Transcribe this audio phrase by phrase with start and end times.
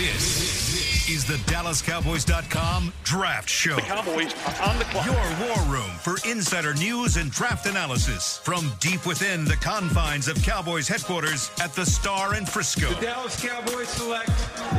[0.00, 3.76] This is the DallasCowboys.com Draft Show.
[3.76, 5.04] The Cowboys are on the clock.
[5.04, 5.14] Your
[5.46, 10.88] war room for insider news and draft analysis from deep within the confines of Cowboys
[10.88, 12.88] headquarters at the Star in Frisco.
[12.94, 14.30] The Dallas Cowboys select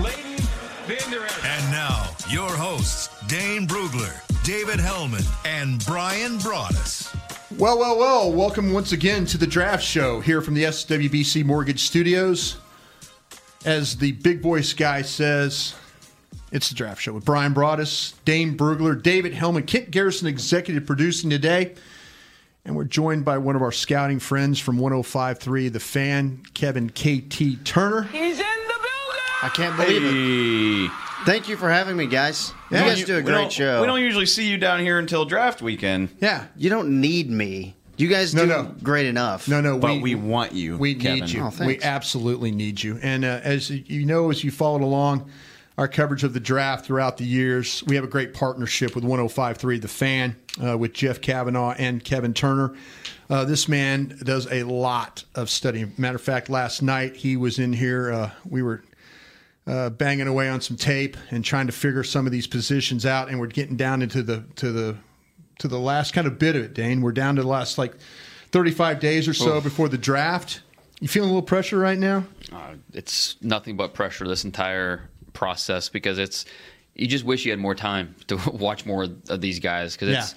[0.01, 0.43] Leighton
[0.87, 1.45] Vander Esch.
[1.45, 7.15] And now, your hosts, Dane Brugler, David Helman, and Brian Broaddus.
[7.59, 11.81] Well, well, well, welcome once again to the Draft Show here from the SWBC Mortgage
[11.81, 12.57] Studios.
[13.63, 15.75] As the big voice guy says,
[16.51, 21.29] it's the Draft Show with Brian Broaddus, Dane Brugler, David Helman, Kit Garrison, executive producing
[21.29, 21.75] today.
[22.65, 27.63] And we're joined by one of our scouting friends from 1053, the fan, Kevin KT
[27.65, 28.03] Turner.
[28.03, 29.21] He's in the building.
[29.43, 30.91] I can't believe it.
[31.25, 32.51] Thank you for having me, guys.
[32.71, 32.83] Yeah.
[32.85, 33.81] you guys do a great don't- show.
[33.81, 36.45] We don't usually see you down here until draft weekend, Yeah.
[36.57, 37.75] you don't need me.
[38.01, 38.75] You guys No, do no.
[38.81, 39.47] great enough.
[39.47, 40.75] No, no, but we, want you.
[40.75, 41.19] We Kevin.
[41.21, 41.43] need you.
[41.43, 42.97] Oh, we absolutely need you.
[43.03, 45.29] And uh, as you know, as you followed along
[45.77, 49.79] our coverage of the draft throughout the years, we have a great partnership with 1053
[49.79, 52.75] The Fan, uh, with Jeff Cavanaugh and Kevin Turner.
[53.29, 55.93] Uh, this man does a lot of studying.
[55.97, 58.11] Matter of fact, last night he was in here.
[58.11, 58.83] Uh, we were
[59.67, 63.29] uh, banging away on some tape and trying to figure some of these positions out,
[63.29, 64.97] and we're getting down into the to the
[65.61, 66.73] to the last kind of bit of it.
[66.73, 67.95] Dane, we're down to the last like
[68.51, 70.61] 35 days or so before the draft.
[70.99, 72.25] You feeling a little pressure right now?
[72.51, 76.45] Uh, it's nothing but pressure this entire process because it's
[76.95, 80.35] you just wish you had more time to watch more of these guys because it's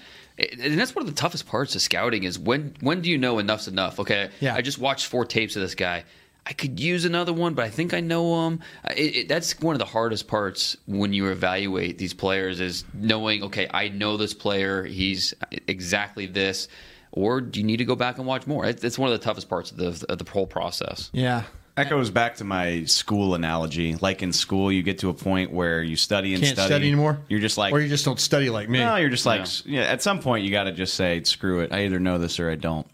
[0.63, 3.39] and that's one of the toughest parts of scouting is when when do you know
[3.39, 4.55] enough's enough okay Yeah.
[4.55, 6.05] i just watched four tapes of this guy
[6.47, 8.61] i could use another one but i think i know him
[8.97, 13.43] it, it, that's one of the hardest parts when you evaluate these players is knowing
[13.43, 15.33] okay i know this player he's
[15.69, 16.69] exactly this
[17.13, 19.25] or do you need to go back and watch more It- it's one of the
[19.25, 21.45] toughest parts of the, of the whole process Yeah.
[21.77, 23.97] That goes back to my school analogy.
[23.97, 26.69] Like in school, you get to a point where you study and Can't study.
[26.69, 27.19] study anymore?
[27.29, 28.79] You're just like, or you just don't study like me.
[28.79, 29.81] no, you're just like, yeah.
[29.81, 31.73] At some point, you got to just say, screw it.
[31.73, 32.87] I either know this or I don't.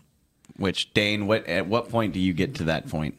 [0.56, 3.18] Which Dane, what at what point do you get to that point?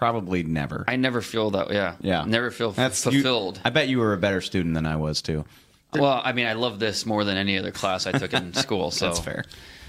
[0.00, 0.84] Probably never.
[0.88, 4.12] i never feel that yeah yeah, never feel That's you- fulfilled I bet you were
[4.14, 5.44] a better student than I was too.
[5.92, 8.90] Well, I mean, I love this more than any other class I took in school.
[8.92, 9.44] So That's fair.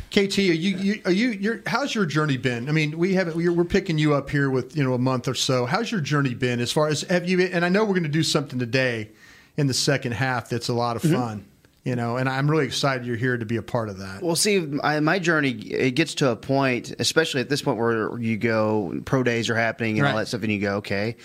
[0.09, 2.67] KT, are you, you are you you're, how's your journey been?
[2.67, 5.27] I mean, we haven't we're, we're picking you up here with you know a month
[5.29, 5.65] or so.
[5.65, 7.39] How's your journey been as far as have you?
[7.41, 9.09] And I know we're going to do something today
[9.57, 11.41] in the second half that's a lot of Mm-hmm.
[11.83, 14.21] You know, and I'm really excited you're here to be a part of that.
[14.21, 18.19] Well, see, I, my journey it gets to a point, especially at this point where
[18.19, 21.15] you go, pro days are happening and all that stuff, and you go, okay,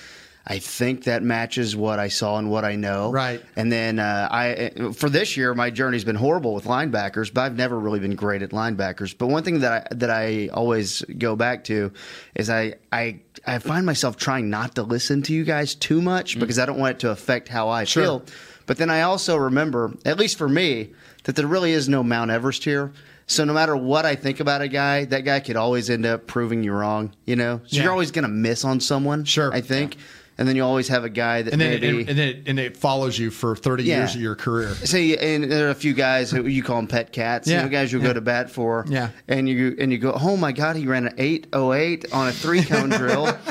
[0.46, 3.10] I think that matches what I saw and what I know.
[3.10, 3.42] Right.
[3.56, 7.56] And then uh, I, for this year, my journey's been horrible with linebackers, but I've
[7.56, 9.16] never really been great at linebackers.
[9.18, 11.92] But one thing that I that I always go back to
[12.36, 16.38] is I I I find myself trying not to listen to you guys too much
[16.38, 18.02] because I don't want it to affect how I Sure.
[18.02, 18.24] feel.
[18.66, 20.90] But then I also remember, at least for me,
[21.24, 22.92] that there really is no Mount Everest here.
[23.28, 26.26] So no matter what I think about a guy, that guy could always end up
[26.26, 27.12] proving you wrong.
[27.26, 27.82] You know, so Yeah.
[27.84, 29.24] you're always going to miss on someone.
[29.24, 29.52] Sure.
[29.52, 29.96] I think,
[30.38, 32.02] and then you always have a guy that and then maybe.
[32.02, 33.98] it, and then it, and it follows you for 30 Yeah.
[33.98, 34.72] years of your career.
[34.76, 37.48] See, and there are a few guys who you call them pet cats.
[37.48, 38.08] Yeah, You know, guys you'll yeah.
[38.08, 38.84] go to bat for.
[38.88, 39.08] Yeah.
[39.26, 42.28] And you and you go, oh my god, he ran an eight oh eight on
[42.28, 43.36] a three cone drill.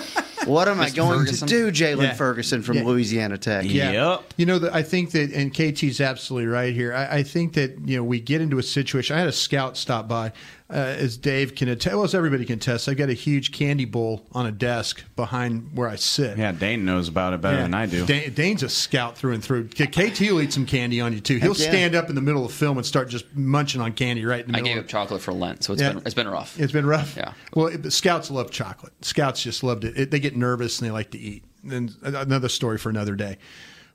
[0.45, 1.47] What am I going Ferguson?
[1.47, 2.13] to do, Jalen Yeah.
[2.13, 2.83] Ferguson from Yeah.
[2.85, 3.66] Louisiana Tech?
[3.67, 3.91] Yeah.
[3.91, 4.33] Yep.
[4.38, 6.94] You know, the, I think that, and KT's absolutely right here.
[6.94, 9.16] I, I think that, you know, we get into a situation.
[9.16, 10.31] I had a scout stop by,
[10.77, 12.89] as Dave can attest, well, as everybody can attest.
[12.89, 16.37] I've got a huge candy bowl on a desk behind where I sit.
[16.37, 17.63] Yeah, Dane knows about it better Yeah.
[17.63, 18.05] than I do.
[18.05, 19.69] Dane, Dane's a scout through and through.
[19.69, 21.37] KT will eat some candy on you too.
[21.37, 21.69] He'll yeah.
[21.69, 24.51] stand up in the middle of film and start just munching on candy right in
[24.51, 24.67] the I middle.
[24.67, 25.93] I gave of- up chocolate for Lent, so it's Yeah.
[25.93, 26.59] been it's been rough.
[26.59, 27.15] It's been rough.
[27.15, 27.33] Yeah.
[27.53, 28.93] Well, it, scouts love chocolate.
[29.01, 29.97] Scouts just loved it.
[29.97, 30.11] it.
[30.11, 31.43] They get nervous and they like to eat.
[31.69, 33.37] And another story for another day.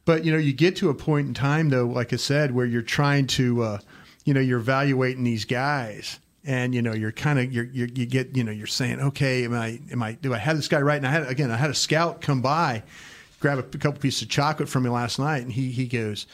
[0.07, 2.65] But you know, you get to a point in time though, like I said, where
[2.67, 3.79] you're trying to, uh,
[4.25, 8.07] you know, you're evaluating these guys, and you know, you're kind of you're, you're you
[8.07, 10.81] get you know, you're saying, okay, am I am I do I have this guy
[10.81, 10.97] right?
[10.97, 12.83] And I had again, I had a scout come by,
[13.41, 16.27] grab a, couple pieces of chocolate from me last night, and he he goes,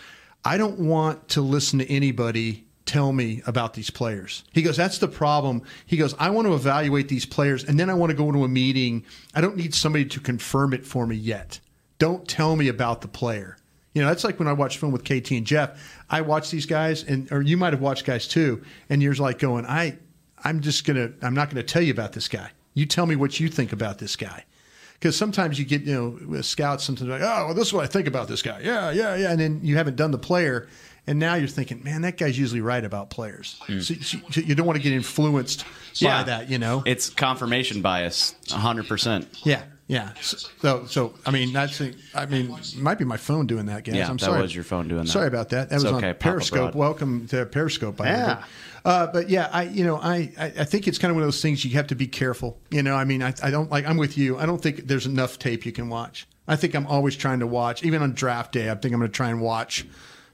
[0.44, 4.44] I don't want to listen to anybody tell me about these players.
[4.52, 5.62] He goes, that's the problem.
[5.86, 8.44] He goes, I want to evaluate these players and then I want to go into
[8.44, 9.04] a meeting.
[9.34, 11.58] I don't need somebody to confirm it for me yet.
[11.98, 13.56] Don't tell me about the player.
[13.96, 15.82] You know, that's like when I watch film with KT and Jeff.
[16.10, 19.38] I watch these guys and or you might have watched guys too, and you're like
[19.38, 19.96] going, I
[20.44, 22.50] I'm just gonna I'm not gonna tell you about this guy.
[22.74, 24.44] You tell me what you think about this guy.
[24.92, 27.84] Because sometimes you get, you know, with scouts, sometimes like, oh, well, this is what
[27.84, 28.60] I think about this guy.
[28.60, 29.30] Yeah, yeah, yeah.
[29.30, 30.68] And then you haven't done the player.
[31.06, 33.58] And now you're thinking, man, that guy's usually right about players.
[33.62, 33.80] Hmm.
[33.80, 35.64] So, so you don't want to get influenced
[36.02, 36.82] by that, you know?
[36.84, 39.26] It's confirmation bias, 100%.
[39.44, 39.62] yeah.
[39.88, 40.12] Yeah.
[40.20, 41.80] So, so I mean, that's.
[42.14, 43.94] I mean, it might be my phone doing that, guys.
[43.94, 44.42] Yeah, I'm that sorry.
[44.42, 45.10] was your phone doing that.
[45.10, 45.68] Sorry about that.
[45.68, 46.72] That It's was okay, on Papa Periscope.
[46.72, 46.74] Broad.
[46.74, 47.96] Welcome to Periscope.
[47.96, 48.44] By Yeah.
[48.84, 51.28] Uh, but yeah, I you know I, I I think it's kind of one of
[51.28, 52.58] those things you have to be careful.
[52.70, 53.86] You know, I mean, I, I don't like.
[53.86, 54.38] I'm with you.
[54.38, 56.26] I don't think there's enough tape you can watch.
[56.48, 58.70] I think I'm always trying to watch, even on draft day.
[58.70, 59.86] I think I'm going to try and watch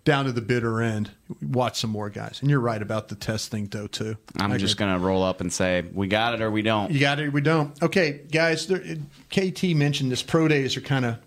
[0.04, 1.10] down to the bitter end,
[1.40, 2.38] watch some more guys.
[2.40, 4.16] And you're right about the test thing, though, too.
[4.36, 6.90] I'm just going to roll up and say, we got it or we don't.
[6.90, 7.28] You got it.
[7.28, 7.80] or We don't.
[7.82, 8.66] Okay, guys.
[8.66, 8.80] There,
[9.30, 10.22] KT mentioned this.
[10.22, 11.18] Pro days are kind of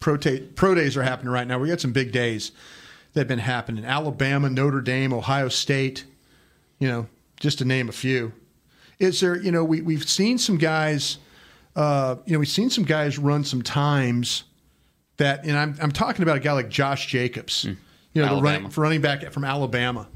[0.00, 0.18] pro,
[0.54, 1.58] pro days are happening right now.
[1.58, 2.52] We got some big days
[3.14, 3.84] that have been happening.
[3.84, 6.04] Alabama, Notre Dame, Ohio State.
[6.78, 7.06] You know,
[7.40, 8.32] just to name a few.
[8.98, 9.36] Is there?
[9.36, 11.18] You know, we we've seen some guys.
[11.74, 14.44] Uh, you know, we've seen some guys run some times
[15.16, 17.66] that, and I'm I'm talking about a guy like Josh Jacobs.
[18.12, 20.08] You know, running, running back from Alabama.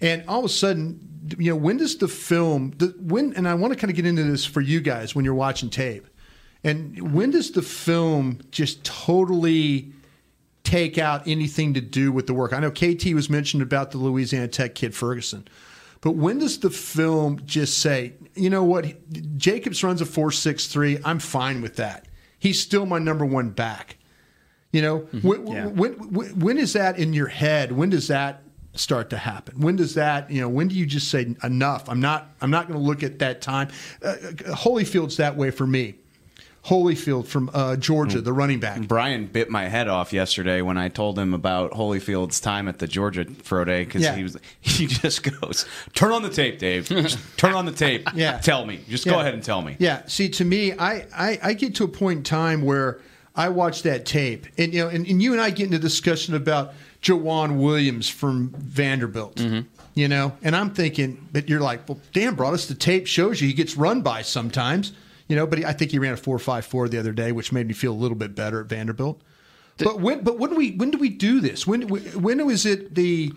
[0.00, 3.54] And all of a sudden, you know, when does the film, the, when, and I
[3.54, 6.06] want to kind of get into this for you guys when you're watching tape,
[6.64, 9.92] and when does the film just totally
[10.64, 12.52] take out anything to do with the work?
[12.52, 15.46] I know KT was mentioned about the Louisiana Tech kid Ferguson,
[16.00, 18.86] but when does the film just say, you know what,
[19.36, 22.08] Jacobs runs a four six three, I'm fine with that.
[22.38, 23.98] He's still my number one back.
[24.72, 25.66] You know, when, Yeah.
[25.66, 27.72] when, when when is that in your head?
[27.72, 28.42] When does that
[28.74, 29.60] start to happen?
[29.60, 31.88] When does that, you know, when do you just say enough?
[31.88, 33.68] I'm not I'm not going to look at that time.
[34.02, 34.14] Uh,
[34.54, 35.94] Holyfield's that way for me.
[36.66, 38.82] Holyfield from uh, Georgia, the running back.
[38.86, 42.86] Brian bit my head off yesterday when I told him about Holyfield's time at the
[42.86, 44.14] Georgia Pro Day because Yeah.
[44.14, 45.64] he was he just goes,
[45.94, 46.86] "Turn on the tape, Dave.
[46.86, 48.06] Just turn on the tape.
[48.14, 48.38] Yeah.
[48.38, 48.80] tell me.
[48.90, 50.02] Just go ahead and tell me." Yeah.
[50.06, 53.00] See, to me, I, I, I get to a point in time where
[53.34, 56.34] I watch that tape, and you know, and, and you and I get into discussion
[56.34, 56.72] about
[57.02, 59.36] Joejuan Williams from Vanderbilt.
[59.36, 59.68] Mm-hmm.
[59.94, 63.48] You know, and I'm thinking, but you're like, well, damn, Broaddus the tape shows you
[63.48, 64.92] he gets run by sometimes.
[65.28, 67.32] You know, but he, I think he ran a four five four the other day,
[67.32, 69.20] which made me feel a little bit better at Vanderbilt.
[69.78, 71.66] But when, but when do we when do we do this?
[71.66, 73.32] When when is it the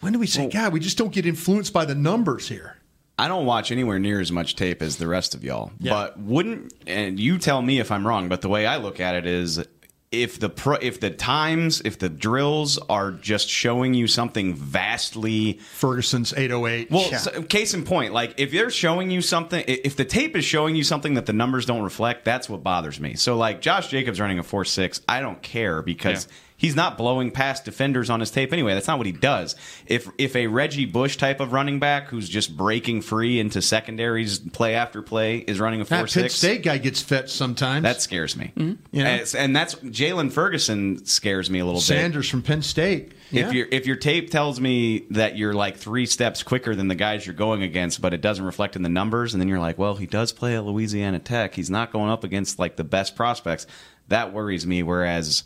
[0.00, 2.75] when do we say, God, we just don't get influenced by the numbers here?
[3.18, 5.72] I don't watch anywhere near as much tape as the rest of y'all.
[5.78, 5.92] Yeah.
[5.92, 9.14] But wouldn't and you tell me if I'm wrong, but the way I look at
[9.14, 9.64] it is
[10.12, 15.54] if the pro, if the times, if the drills are just showing you something vastly
[15.54, 16.90] Ferguson's 808.
[16.90, 20.44] well, so, case in point, like if they're showing you something, if the tape is
[20.44, 23.14] showing you something that the numbers don't reflect, that's what bothers me.
[23.14, 26.32] So, like Josh Jacobs running a four six, I don't care because Yeah.
[26.56, 28.74] He's not blowing past defenders on his tape anyway.
[28.74, 29.56] That's not what he does.
[29.86, 34.38] If if a Reggie Bush type of running back who's just breaking free into secondaries
[34.38, 37.82] play after play is running a four That Penn six, State guy gets fetched sometimes.
[37.82, 38.52] that scares me.
[38.56, 38.74] Mm-hmm.
[38.92, 39.06] Yeah.
[39.06, 41.84] And, and that's Jalen Ferguson scares me a little bit.
[41.84, 43.12] Sanders from Penn State.
[43.30, 43.48] Yeah.
[43.48, 46.94] If your if your tape tells me that you're like three steps quicker than the
[46.94, 49.78] guys you're going against, but it doesn't reflect in the numbers, and then you're like,
[49.78, 51.54] well, he does play at Louisiana Tech.
[51.54, 53.66] He's not going up against like the best prospects.
[54.08, 54.84] That worries me.
[54.84, 55.42] Whereas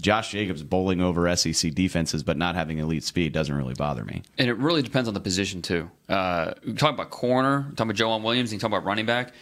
[0.00, 4.22] Josh Jacobs bowling over SEC defenses but not having elite speed doesn't really bother me.
[4.38, 5.90] And it really depends on the position too.
[6.08, 9.06] Uh, we talk about corner, we talk about Joejuan Williams, and you talk about running
[9.06, 9.32] back.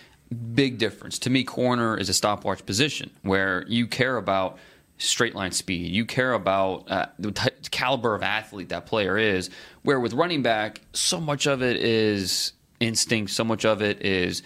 [0.55, 1.19] Big difference.
[1.20, 4.58] To me, corner is a stopwatch position where you care about
[4.99, 5.90] straight line speed.
[5.90, 9.49] You care about uh, the t- caliber of athlete that player is.
[9.82, 13.31] Where with running back, so much of it is instinct.
[13.31, 14.43] So much of it is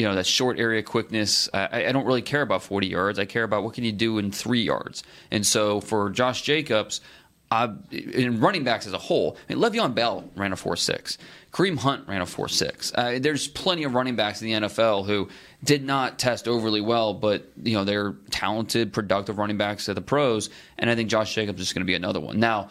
[0.00, 1.50] you know that short area quickness.
[1.52, 3.18] I, I don't really care about 40 yards.
[3.18, 5.02] I care about what can you do in three yards.
[5.30, 7.02] And so for Josh Jacobs,
[7.50, 11.18] uh, in running backs as a whole, I mean, Le'Veon Bell ran a four six.
[11.52, 12.92] Kareem Hunt ran a 4.6.
[12.94, 15.28] Uh, there's plenty of running backs in the NFL who
[15.64, 20.00] did not test overly well, but you know they're talented, productive running backs at the
[20.00, 22.38] pros, and I think Josh Jacobs is going to be another one.
[22.38, 22.70] Now,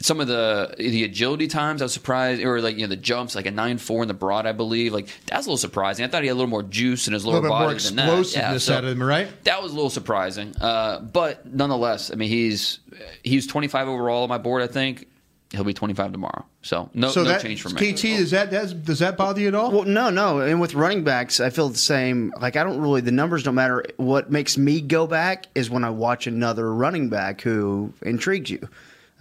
[0.00, 3.34] some of the the agility times I was surprised, or like you know the jumps,
[3.34, 6.04] like a nine four in the broad, I believe, like that's a little surprising.
[6.04, 7.66] I thought he had a little more juice in his a lower little bit more
[7.68, 8.08] body than that.
[8.08, 9.28] explosiveness so out of him, right?
[9.44, 12.80] That was a little surprising, uh, but nonetheless, I mean he's
[13.22, 14.62] he's 25 overall on my board.
[14.62, 15.06] I think
[15.52, 16.44] he'll be 25 tomorrow.
[16.62, 17.92] So no So no that change for me.
[17.92, 19.70] KT does that does, does that bother you at all?
[19.70, 20.40] Well, no, no.
[20.40, 22.32] And with running backs, I feel the same.
[22.40, 23.84] Like, I don't really, the numbers don't matter.
[23.96, 28.68] What makes me go back is when I watch another running back who intrigues you.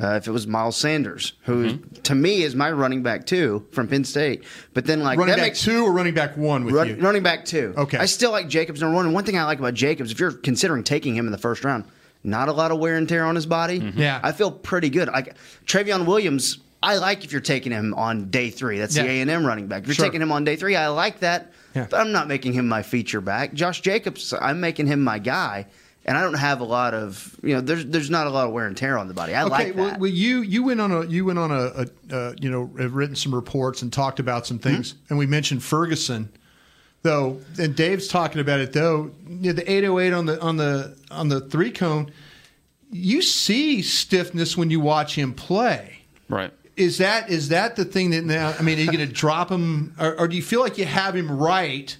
[0.03, 2.01] Uh, if it was Miles Sanders, who Mm-hmm.
[2.01, 4.43] to me is my running back two from Penn State.
[4.73, 6.95] But then, like, running that back makes two or running back one with run, you?
[6.95, 7.73] running back two.
[7.77, 7.97] Okay.
[7.97, 9.05] I still like Jacobs number one.
[9.05, 11.63] And one thing I like about Jacobs, if you're considering taking him in the first
[11.63, 11.85] round,
[12.23, 13.79] not a lot of wear and tear on his body.
[13.79, 13.99] Mm-hmm.
[13.99, 14.19] Yeah.
[14.21, 15.07] I feel pretty good.
[15.09, 18.79] Like Trayveon Williams, I like if you're taking him on day three.
[18.79, 19.09] That's the Yeah.
[19.11, 19.83] A and M running back.
[19.83, 20.05] If you're Sure.
[20.05, 21.51] taking him on day three, I like that.
[21.75, 21.87] Yeah.
[21.89, 23.53] But I'm not making him my feature back.
[23.53, 25.67] Josh Jacobs, I'm making him my guy.
[26.05, 28.51] And I don't have a lot of, you know, there's there's not a lot of
[28.53, 29.33] wear and tear on the body.
[29.33, 29.99] I Okay, like well, that.
[30.01, 31.55] well, you you went on a you went on a,
[32.11, 34.97] a uh, you know have written some reports and talked about some things, Hmm?
[35.09, 36.29] and we mentioned Ferguson
[37.03, 39.11] though, and Dave's talking about it though.
[39.29, 42.11] You know, the 808 on the on the on the three cone,
[42.91, 45.99] you see stiffness when you watch him play.
[46.27, 46.51] Right.
[46.75, 48.53] Is that is that the thing that now?
[48.59, 50.85] I mean, are you going to drop him, or, or do you feel like you
[50.85, 51.95] have him right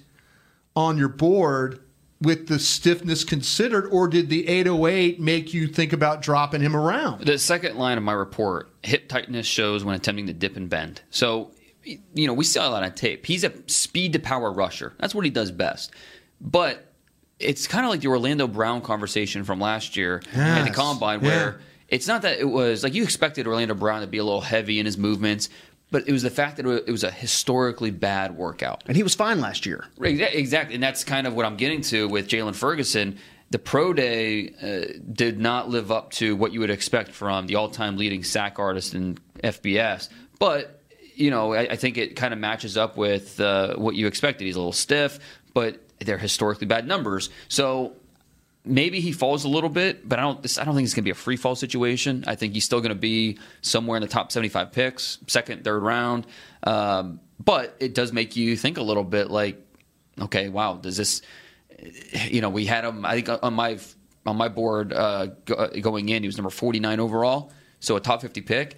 [0.76, 1.80] on your board
[2.24, 7.24] with the stiffness considered, or did the 808 make you think about dropping him around?
[7.26, 11.02] The second line of my report, hip tightness shows when attempting to dip and bend.
[11.10, 11.52] So,
[11.84, 13.26] you know, we see a lot of tape.
[13.26, 14.94] He's a speed to power rusher.
[14.98, 15.92] That's what he does best.
[16.40, 16.90] But
[17.38, 20.74] it's kind of like the Orlando Brown conversation from last year at the Yes.
[20.74, 21.26] combine, Yeah.
[21.28, 24.40] where it's not that it was like you expected Orlando Brown to be a little
[24.40, 25.48] heavy in his movements,
[25.94, 28.82] but it was the fact that it was a historically bad workout.
[28.88, 29.84] And he was fine last year.
[30.34, 33.16] Exactly, and that's kind of what I'm getting to with Jalen Ferguson.
[33.50, 37.54] The pro day uh, did not live up to what you would expect from the
[37.54, 40.08] all-time leading sack artist in FBS,
[40.40, 40.82] but
[41.14, 44.46] you know I, I think it kind of matches up with uh, what you expected.
[44.46, 45.20] He's a little stiff,
[45.52, 47.94] but they're historically bad numbers, so
[48.64, 50.58] maybe he falls a little bit, but I don't.
[50.58, 52.24] I don't think it's going to be a free fall situation.
[52.26, 55.82] I think he's still going to be somewhere in the top seventy-five picks, second, third
[55.82, 56.26] round.
[56.62, 59.60] Um, but it does make you think a little bit, like,
[60.20, 61.22] okay, wow, does this?
[62.28, 63.04] You know, we had him.
[63.04, 63.78] I think on my
[64.24, 68.40] on my board uh, going in, he was number forty-nine overall, so a top fifty
[68.40, 68.76] pick.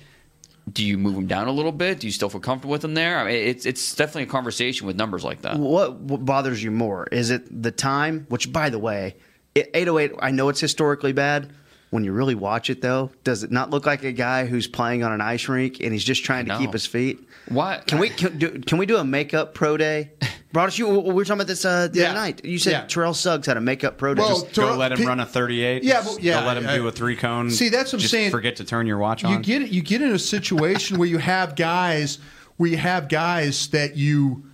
[0.72, 2.00] Do you move him down a little bit?
[2.00, 3.18] Do you still feel comfortable with him there?
[3.18, 5.56] I mean, it's it's definitely a conversation with numbers like that.
[5.60, 7.06] What, what bothers you more?
[7.12, 8.26] Is it the time?
[8.30, 9.14] Which, by the way,
[9.56, 10.12] 808.
[10.20, 11.50] I know it's historically bad.
[11.90, 15.04] When you really watch it, though, does it not look like a guy who's playing
[15.04, 17.20] on an ice rink and he's just trying to keep his feet?
[17.48, 20.10] What Can we can, do, can we do a makeup pro day?
[20.52, 22.06] Broaddus, you we were talking about this uh, the Yeah.
[22.06, 22.44] other night.
[22.44, 22.86] You said Yeah.
[22.86, 24.20] Terrell Suggs had a makeup pro day.
[24.22, 25.84] Well, Just- Go let him Pe- run a 38.
[25.84, 27.50] Yeah, Just but- yeah, Go let him I- do a three cone.
[27.50, 28.30] See, that's what I'm Just saying.
[28.32, 29.32] Forget to turn your watch on.
[29.32, 29.68] You get.
[29.70, 32.18] You get in a situation where you have guys
[32.56, 34.44] where you have guys that you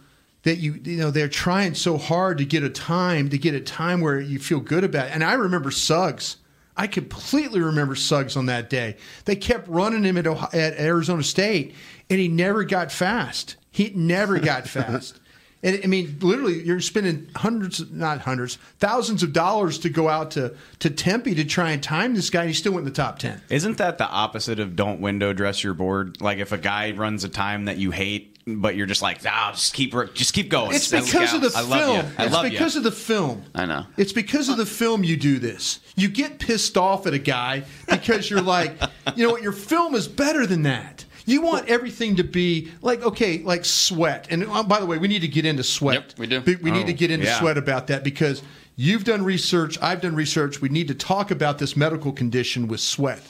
[0.43, 3.61] that you you know they're trying so hard to get a time to get a
[3.61, 5.15] time where you feel good about it.
[5.15, 6.37] And I remember Suggs.
[6.77, 8.97] I completely remember Suggs on that day.
[9.27, 11.75] They kept running him at, Ohio, at Arizona State,
[12.09, 13.57] and he never got fast.
[13.71, 15.21] He never got fast.
[15.63, 20.33] And I mean, literally, you're spending hundreds, not hundreds, thousands of dollars to go out
[20.33, 22.97] to, to Tempe to try and time this guy, and he still went in the
[22.97, 23.41] top 10.
[23.49, 26.21] Isn't that the opposite of don't window dress your board?
[26.21, 29.53] Like if a guy runs a time that you hate, but you're just like, ah,
[29.55, 30.75] just keep just keep going.
[30.75, 31.71] It's Just because of the I film.
[31.71, 32.11] love you.
[32.19, 32.79] I it's because you.
[32.81, 33.43] of the film.
[33.55, 33.87] I know.
[33.97, 35.81] It's because of the film you do this.
[35.97, 38.77] You get pissed off at a guy because you're like,
[39.17, 41.05] you know what, your film is better than that.
[41.25, 44.27] You want everything to be like okay, like sweat.
[44.31, 45.95] And uh, by the way, we need to get into sweat.
[45.95, 46.41] Yep, we do.
[46.41, 47.39] We we need Oh, to get into yeah.
[47.39, 48.43] sweat about that because
[48.75, 50.61] you've done research, I've done research.
[50.61, 53.23] We need to talk about this medical condition with sweat.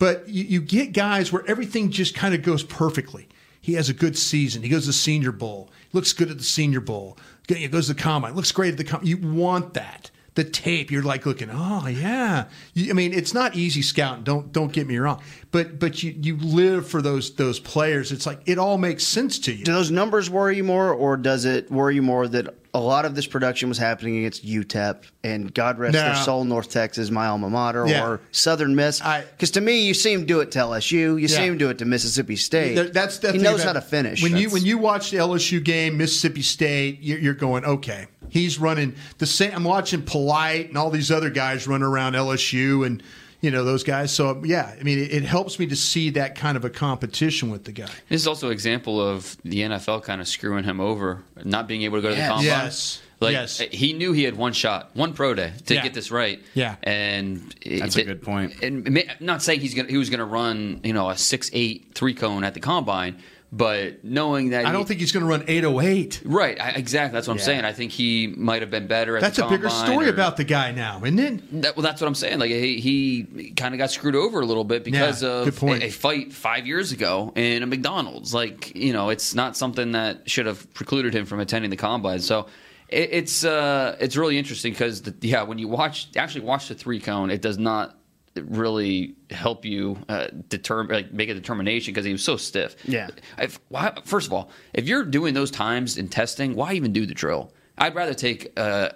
[0.00, 3.28] But you, you get guys where everything just kind of goes perfectly.
[3.68, 4.62] He has a good season.
[4.62, 5.68] He goes to the Senior Bowl.
[5.92, 7.18] Looks good at the Senior Bowl.
[7.46, 8.34] He goes to the combine.
[8.34, 9.06] Looks great at the combine.
[9.06, 10.10] You want that.
[10.36, 11.50] The tape, you're like looking.
[11.52, 12.46] Oh yeah.
[12.72, 14.24] You, I mean, it's not easy scouting.
[14.24, 15.20] Don't don't get me wrong.
[15.50, 18.10] But but you you live for those those players.
[18.10, 19.66] It's like it all makes sense to you.
[19.66, 23.04] do those numbers worry you more, or does it worry you more that a lot
[23.04, 27.26] of this production was happening against UTEP and God rest their soul, North Texas, my
[27.26, 28.06] alma mater, Yeah.
[28.06, 29.00] or Southern Miss?
[29.00, 31.26] Because to me, you see him do it to LSU, you Yeah.
[31.28, 32.92] see him do it to Mississippi State.
[32.94, 34.22] That's the he knows about- how to finish.
[34.22, 38.06] When you when you watch the LSU game, Mississippi State, you're, you're going okay.
[38.30, 39.52] He's running the same.
[39.54, 43.02] I'm watching Polite and all these other guys run around LSU and
[43.40, 44.12] you know those guys.
[44.12, 47.50] So yeah, I mean, it, it helps me to see that kind of a competition
[47.50, 47.88] with the guy.
[48.08, 51.82] This is also an example of the NFL kind of screwing him over, not being
[51.82, 52.26] able to go to Yes.
[52.26, 52.44] the combine.
[52.64, 53.02] Yes.
[53.20, 53.60] Like Yes.
[53.60, 55.82] Eh, he knew he had one shot, one pro day to Yeah.
[55.82, 56.40] get this right.
[56.54, 56.76] Yeah.
[56.84, 58.62] and it- That's a good point.
[58.62, 61.92] And ma- not saying he's gonna he was gonna run you know a six eight
[61.94, 63.16] three cone at the combine,
[63.50, 66.22] but knowing that I don't think he's going to run 808.
[66.26, 67.64] right I, exactly that's what I'm saying.
[67.64, 70.36] I think he might have been better at That's the a bigger story or- about
[70.36, 71.62] the guy now, isn't it?
[71.62, 72.38] That, well, that's what I'm saying.
[72.40, 75.84] Like he, he kind of got screwed over a little bit because Yeah, of a,
[75.84, 78.34] a fight five years ago in a McDonald's.
[78.34, 82.20] Like you know, it's not something that should have precluded him from attending the combine.
[82.20, 82.46] So
[82.88, 87.00] it, it's uh, it's really interesting because yeah, when you watch actually watch the three
[87.00, 87.97] cone, it does not
[88.46, 92.76] really help you uh, determine like make a determination because he was so stiff.
[92.84, 93.08] Yeah.
[93.38, 97.06] If, why, first of all, if you're doing those times in testing, why even do
[97.06, 97.52] the drill?
[97.80, 98.92] I'd rather take a,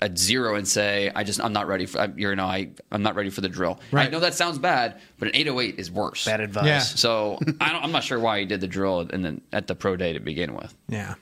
[0.00, 2.68] a, a zero and say I just I'm not ready for I- you know I
[2.92, 3.80] I'm not ready for the drill.
[3.92, 4.10] I Right.
[4.12, 6.26] know that sounds bad, but an 808 is worse.
[6.26, 6.66] bad advice.
[6.66, 6.80] Yeah.
[6.80, 9.74] So I don't, I'm not sure why he did the drill and then at the
[9.74, 10.74] pro day to begin with.
[10.88, 11.14] Yeah.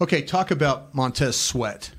[0.00, 1.90] Okay, talk about Montez Sweat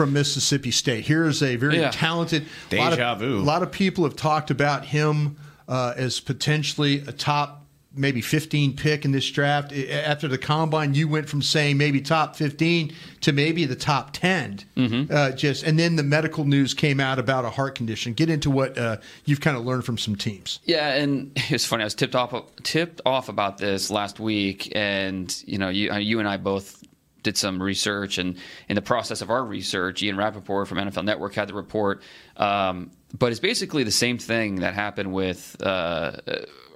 [0.00, 1.04] from Mississippi State.
[1.04, 1.90] Here is a very Yeah.
[1.90, 2.46] talented.
[2.72, 3.38] a lot Deja of, vu.
[3.38, 5.36] A lot of people have talked about him
[5.68, 9.74] uh, as potentially a top maybe 15 pick in this draft.
[9.74, 14.60] After the combine, you went from saying maybe top 15 to maybe the top 10.
[14.74, 15.12] Mm-hmm.
[15.14, 18.14] Uh, just and then the medical news came out about a heart condition.
[18.14, 20.60] Get into what uh, you've kind of learned from some teams.
[20.64, 21.82] Yeah, and it's funny.
[21.82, 26.20] I was tipped off tipped off about this last week, and you know, you you
[26.20, 26.82] and I both
[27.22, 28.36] did some research, and
[28.68, 32.02] in the process of our research, Ian Rapoport from NFL Network had the report.
[32.36, 36.16] Um, but it's basically the same thing that happened with uh,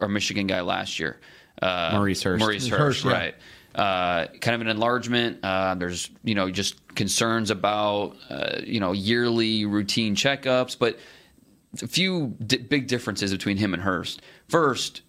[0.00, 1.20] our Michigan guy last year,
[1.62, 2.40] uh, Maurice Hurst.
[2.40, 3.12] Maurice Hurst, Hurst, yeah.
[3.12, 3.34] right?
[3.74, 5.40] Uh, kind of an enlargement.
[5.42, 10.98] Uh, there's you know just concerns about uh, you know yearly routine checkups, but
[11.82, 14.22] a few di- big differences between him and Hurst.
[14.48, 15.02] First,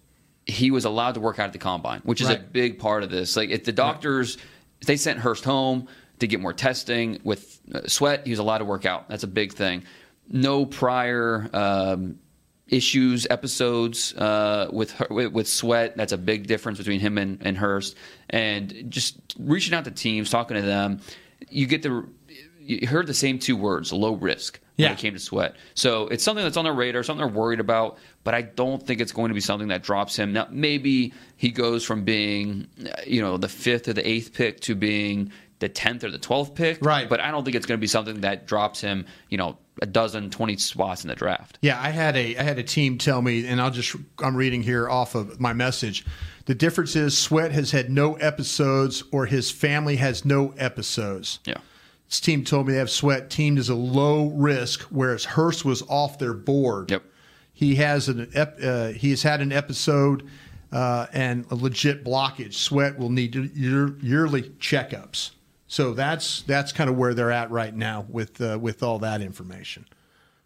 [0.46, 3.10] he was allowed to work out at the combine, which is a big part of
[3.10, 3.36] this.
[3.36, 4.42] Like if the doctors, if
[4.84, 8.64] they sent Hurst home to get more testing with uh, Sweat, he was allowed to
[8.64, 9.08] work out.
[9.08, 9.84] That's a big thing.
[10.28, 12.18] No prior um,
[12.68, 15.96] issues, episodes uh, with, with Sweat.
[15.96, 17.96] That's a big difference between him and, and Hurst.
[18.30, 21.00] And just reaching out to teams, talking to them,
[21.48, 22.06] you get the
[22.58, 24.88] you heard the same two words, low risk Yeah.
[24.88, 25.56] when it came to sweat.
[25.74, 29.00] So it's something that's on their radar, something they're worried about, but I don't think
[29.00, 30.32] it's going to be something that drops him.
[30.32, 32.68] Now, maybe he goes from being,
[33.06, 36.54] you know, the fifth or the eighth pick to being the 10th or the 12th
[36.54, 36.84] pick.
[36.84, 37.08] Right.
[37.08, 39.86] But I don't think it's going to be something that drops him, you know, a
[39.86, 41.58] dozen, 20 spots in the draft.
[41.60, 44.62] Yeah, I had a I had a team tell me, and I'll just I'm reading
[44.62, 46.04] here off of my message.
[46.46, 51.40] The difference is Sweat has had no episodes, or his family has no episodes.
[51.44, 51.58] Yeah.
[52.08, 55.82] This team told me they have Sweat teamed as a low risk, whereas Hurst was
[55.88, 56.90] off their board.
[56.90, 57.02] Yep.
[57.52, 60.28] He has an ep, uh, he has had an episode
[60.70, 62.54] uh, and a legit blockage.
[62.54, 65.30] Sweat will need year, yearly checkups.
[65.68, 69.20] So that's that's kind of where they're at right now with uh, with all that
[69.20, 69.84] information.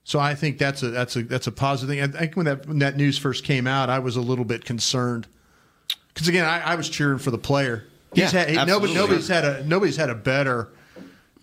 [0.03, 2.03] So I think that's a that's a that's a positive thing.
[2.03, 4.65] I think when that when that news first came out, I was a little bit
[4.65, 5.27] concerned
[6.15, 7.85] because again, I, I was cheering for the player.
[8.15, 10.69] He's Yeah, had, he- nobody, nobody's had a nobody's had a better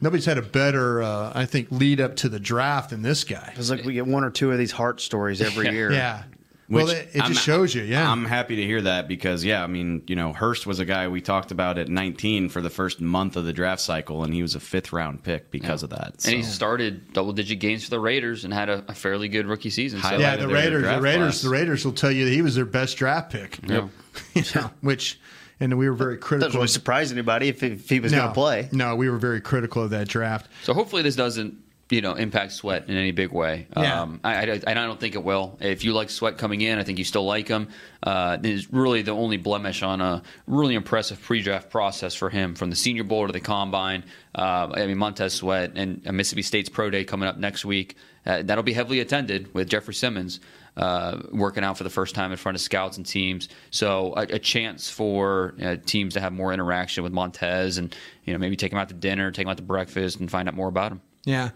[0.02, 3.54] nobody's had a better uh, I think lead up to the draft than this guy.
[3.56, 5.92] It's like we get one or two of these heart stories every year.
[5.92, 6.24] Yeah.
[6.70, 7.84] well, it, it just shows you.
[7.84, 8.12] Yeah.
[8.12, 11.08] I'm happy to hear that because, yeah, I mean, you know, Hurst was a guy
[11.08, 14.42] we talked about at 19 for the first month of the draft cycle, and he
[14.42, 16.26] was a fifth round pick because of that.
[16.26, 19.46] And he started double digit games for the Raiders and had a, a fairly good
[19.46, 20.02] rookie season.
[20.02, 21.42] So yeah, the Raiders, the Raiders, class.
[21.42, 23.60] the Raiders will tell you that he was their best draft pick.
[23.68, 23.90] Yep.
[24.34, 25.20] You know, which,
[25.60, 26.48] and we were very critical.
[26.48, 28.70] Doesn't really surprise anybody if, if he was no, going to play.
[28.72, 30.50] No, we were very critical of that draft.
[30.64, 31.56] So hopefully this doesn't,
[31.90, 33.66] you know, impact Sweat in any big way.
[33.78, 34.02] Yeah.
[34.02, 35.58] Um, I, I, I don't think it will.
[35.62, 37.70] If you like Sweat coming in, I think you still like him.
[38.04, 42.70] Uh, is really the only blemish on a really impressive pre-draft process for him, from
[42.70, 44.04] the Senior Bowl to the Combine.
[44.36, 47.96] Uh, I mean, Montez Sweat and Mississippi State's Pro Day coming up next week.
[48.26, 50.42] Uh, that'll be heavily attended with Jeffrey Simmons
[50.78, 53.50] uh, working out for the first time in front of scouts and teams.
[53.72, 58.34] So a, a chance for uh, teams to have more interaction with Montez and you
[58.34, 60.54] know maybe take him out to dinner, take him out to breakfast, and find out
[60.54, 61.02] more about him.
[61.26, 61.50] Yeah.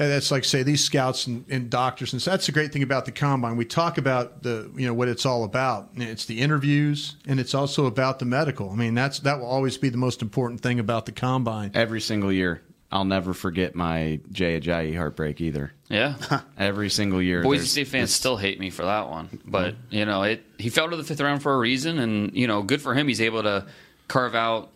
[0.00, 2.84] And that's like say these scouts and, and doctors and so that's the great thing
[2.84, 3.56] about the combine.
[3.56, 5.90] We talk about the you know what it's all about.
[5.96, 8.70] It's the interviews and it's also about the medical.
[8.70, 11.72] I mean that's that will always be the most important thing about the combine.
[11.74, 12.62] every single year.
[12.90, 15.72] I'll never forget my Jay Ajayi heartbreak either.
[15.88, 16.14] Yeah.
[16.58, 17.42] Every single year.
[17.42, 20.44] Boise State fans still hate me for that one, but you know it.
[20.58, 23.06] He fell to the fifth round for a reason, and you know, good for him.
[23.06, 23.66] He's able to
[24.08, 24.70] carve out,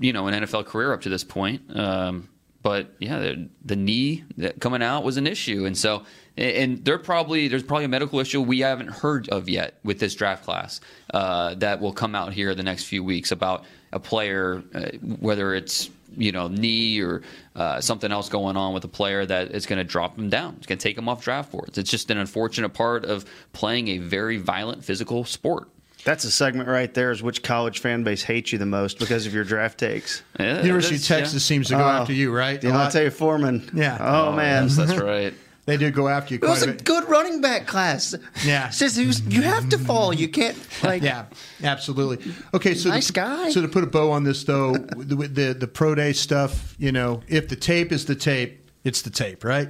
[0.00, 1.62] you know, an NFL career up to this point.
[1.76, 2.28] Um,
[2.62, 6.04] but yeah, the, the knee that coming out was an issue, and so
[6.36, 10.14] and there probably there's probably a medical issue we haven't heard of yet with this
[10.14, 10.80] draft class
[11.12, 14.88] uh, that will come out here the next few weeks about a player, uh,
[15.20, 15.90] whether it's
[16.20, 17.22] you know knee or
[17.56, 20.54] uh, something else going on with a player that is going to drop him down.
[20.58, 21.78] It's going to take him off draft boards.
[21.78, 25.68] It's just an unfortunate part of playing a very violent physical sport.
[26.04, 27.10] That's a segment right there.
[27.10, 30.22] Is which college fan base hates you the most because of your draft takes?
[30.38, 31.38] Yeah, University of Texas yeah.
[31.40, 31.88] seems to go Oh.
[31.88, 32.62] after you, right?
[32.62, 33.68] You A know, I'll tell you, Foreman.
[33.74, 33.98] Yeah.
[34.00, 34.64] Oh, man.
[34.64, 35.34] Yes, that's right.
[35.70, 36.84] They do go after you It was a a bit.
[36.84, 38.14] good running back class.
[38.44, 38.66] Yeah.
[38.68, 40.12] It's just, was- you have to fall.
[40.12, 41.02] You can't like.
[41.02, 41.26] Yeah,
[41.62, 42.32] absolutely.
[42.52, 43.50] Okay, so Nice to, guy.
[43.50, 46.92] So to put a bow on this, though, the, the the pro day stuff, you
[46.92, 49.68] know, if the tape is the tape, it's the tape, right?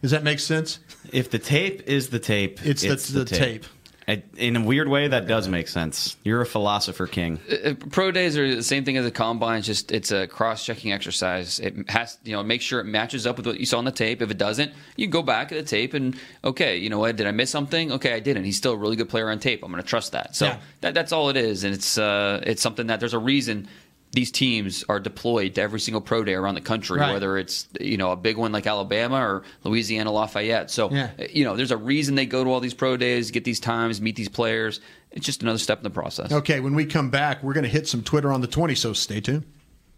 [0.00, 0.78] Does that make sense?
[1.12, 3.64] If the tape is the tape, It's the- the tape.
[4.08, 6.16] I- In a weird way, that does make sense.
[6.24, 7.38] You're a philosopher king.
[7.50, 9.58] Uh, Pro days are the same thing as a combine.
[9.58, 11.60] It's just it's a cross-checking exercise.
[11.60, 13.92] It has you know make sure it matches up with what you saw on the
[13.92, 14.20] tape.
[14.20, 17.14] If it doesn't, you can go back at the tape and okay, you know what?
[17.16, 17.92] Did I miss something?
[17.92, 18.44] Okay, I didn't.
[18.44, 19.62] He's still a really good player on tape.
[19.62, 20.34] I'm going to trust that.
[20.34, 20.58] So Yeah.
[20.80, 23.68] that, that's all it is, and it's uh, it's something that there's a reason
[24.12, 27.12] these teams are deployed to every single pro day around the country, Right.
[27.12, 30.70] whether it's you know a big one like Alabama or Louisiana Lafayette.
[30.70, 31.10] So Yeah.
[31.30, 34.00] you know, there's a reason they go to all these pro days, get these times,
[34.00, 34.80] meet these players.
[35.10, 36.30] It's just another step in the process.
[36.32, 38.92] Okay, when we come back, we're going to hit some Twitter on the 20, so
[38.92, 39.44] stay tuned.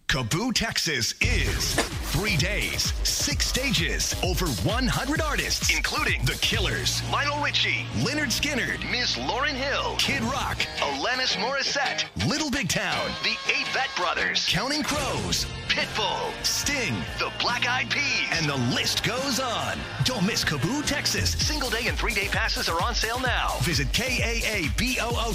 [0.09, 1.77] KAABOO Texas is
[2.15, 9.17] three days, six stages, over 100 artists, including The Killers, Lionel Richie, Lynyrd Skynyrd, Miss
[9.17, 16.31] Lauryn Hill, Kid Rock, Alanis Morissette, Little Big Town, The Avett Brothers, Counting Crows, Pitbull,
[16.45, 19.77] Sting, The Black Eyed Peas, and the list goes on.
[20.05, 21.33] Don't miss KAABOO Texas.
[21.33, 23.57] Single day and three day passes are on sale now.
[23.63, 25.35] Visit KAABOO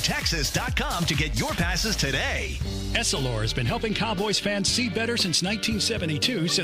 [1.08, 2.58] to get your passes today.
[2.94, 6.64] Essilor has been helping Cowboys fans see better since 1972 so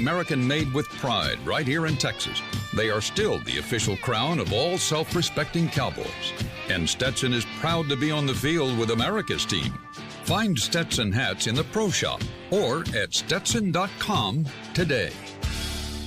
[0.00, 2.40] American made with pride right here in Texas.
[2.74, 6.32] They are still the official crown of all self respecting cowboys.
[6.70, 9.78] And Stetson is proud to be on the field with America's team.
[10.24, 15.12] Find Stetson hats in the pro shop or at stetson.com today.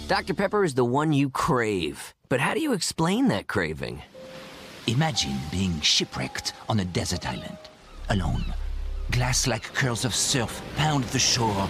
[0.08, 0.34] Dr.
[0.34, 2.16] Pepper is the one you crave.
[2.30, 4.02] But how do you explain that craving?
[4.88, 7.60] Imagine being shipwrecked on a desert island,
[8.10, 8.44] alone.
[9.12, 11.68] Glass like curls of surf pound the shore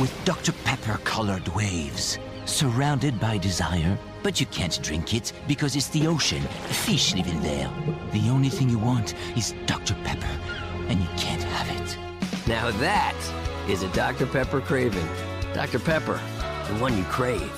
[0.00, 0.52] with Dr.
[0.64, 2.18] Pepper colored waves.
[2.44, 6.42] Surrounded by desire, but you can't drink it because it's the ocean.
[6.68, 7.70] Fish live in there.
[8.12, 9.94] The only thing you want is Dr.
[10.04, 10.38] Pepper,
[10.88, 11.98] and you can't have it.
[12.46, 13.16] Now that
[13.68, 14.26] is a Dr.
[14.26, 15.08] Pepper craving.
[15.54, 15.78] Dr.
[15.78, 16.20] Pepper,
[16.68, 17.52] the one you crave.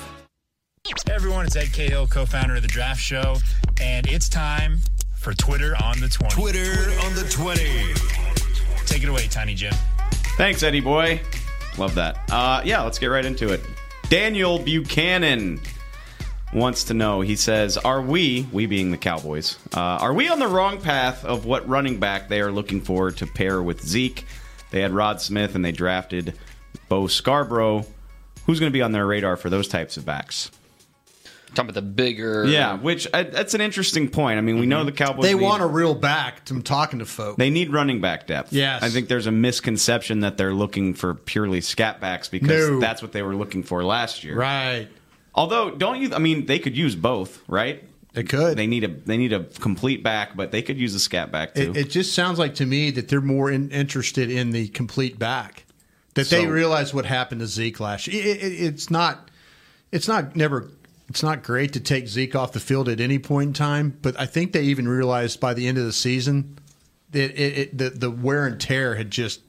[0.85, 3.37] Hey everyone, it's Ed Cahill, co-founder of the Draft Show,
[3.81, 4.79] and it's time
[5.15, 6.33] for Twitter on the 20.
[6.33, 8.46] Twitter on the 20.
[8.87, 9.73] Take it away, Tiny Jim.
[10.37, 11.21] Thanks, Eddie boy.
[11.77, 12.17] Love that.
[12.31, 13.61] Uh, yeah, let's get right into it.
[14.09, 15.59] Daniel Buchanan
[16.53, 17.21] wants to know.
[17.21, 21.25] He says, "Are we, we being the Cowboys, uh, are we on the wrong path
[21.25, 24.25] of what running back they are looking for to pair with Zeke?
[24.71, 26.33] They had Rod Smith and they drafted
[26.89, 27.85] Bo Scarborough.
[28.45, 30.49] Who's going to be on their radar for those types of backs?"
[31.55, 34.37] Talking about the bigger, Yeah, which uh, that's an interesting point.
[34.37, 35.23] I mean, we know the Cowboys.
[35.23, 36.47] They need- want a real back.
[36.49, 37.37] I'm talking to folk.
[37.37, 38.53] They need running back depth.
[38.53, 38.83] Yes.
[38.83, 42.79] I think there's a misconception that they're looking for purely scat backs because No.
[42.79, 44.35] that's what they were looking for last year.
[44.37, 44.87] Right.
[45.33, 46.13] Although, don't you?
[46.13, 47.83] I mean, they could use both, right?
[48.13, 48.57] They could.
[48.57, 51.53] They need a they need a complete back, but they could use a scat back
[51.53, 51.71] too.
[51.71, 55.19] It, it just sounds like to me that they're more in, interested in the complete
[55.19, 55.65] back.
[56.15, 58.25] That they realize what happened to Zeke last year.
[58.25, 59.29] It, it, it's not.
[59.91, 60.69] It's not never.
[61.09, 64.19] It's not great to take Zeke off the field at any point in time, but
[64.19, 66.57] I think they even realized by the end of the season
[67.11, 69.41] that it, it, the the wear and tear had just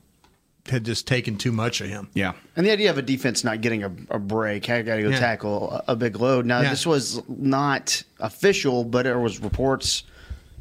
[0.68, 2.10] had just taken too much of him.
[2.14, 2.34] Yeah.
[2.54, 5.08] And the idea of a defense not getting a, a break, I got to go
[5.08, 5.18] Yeah.
[5.18, 6.44] tackle a, a big load.
[6.46, 6.70] Now, Yeah.
[6.70, 10.02] this was not official, but there was reports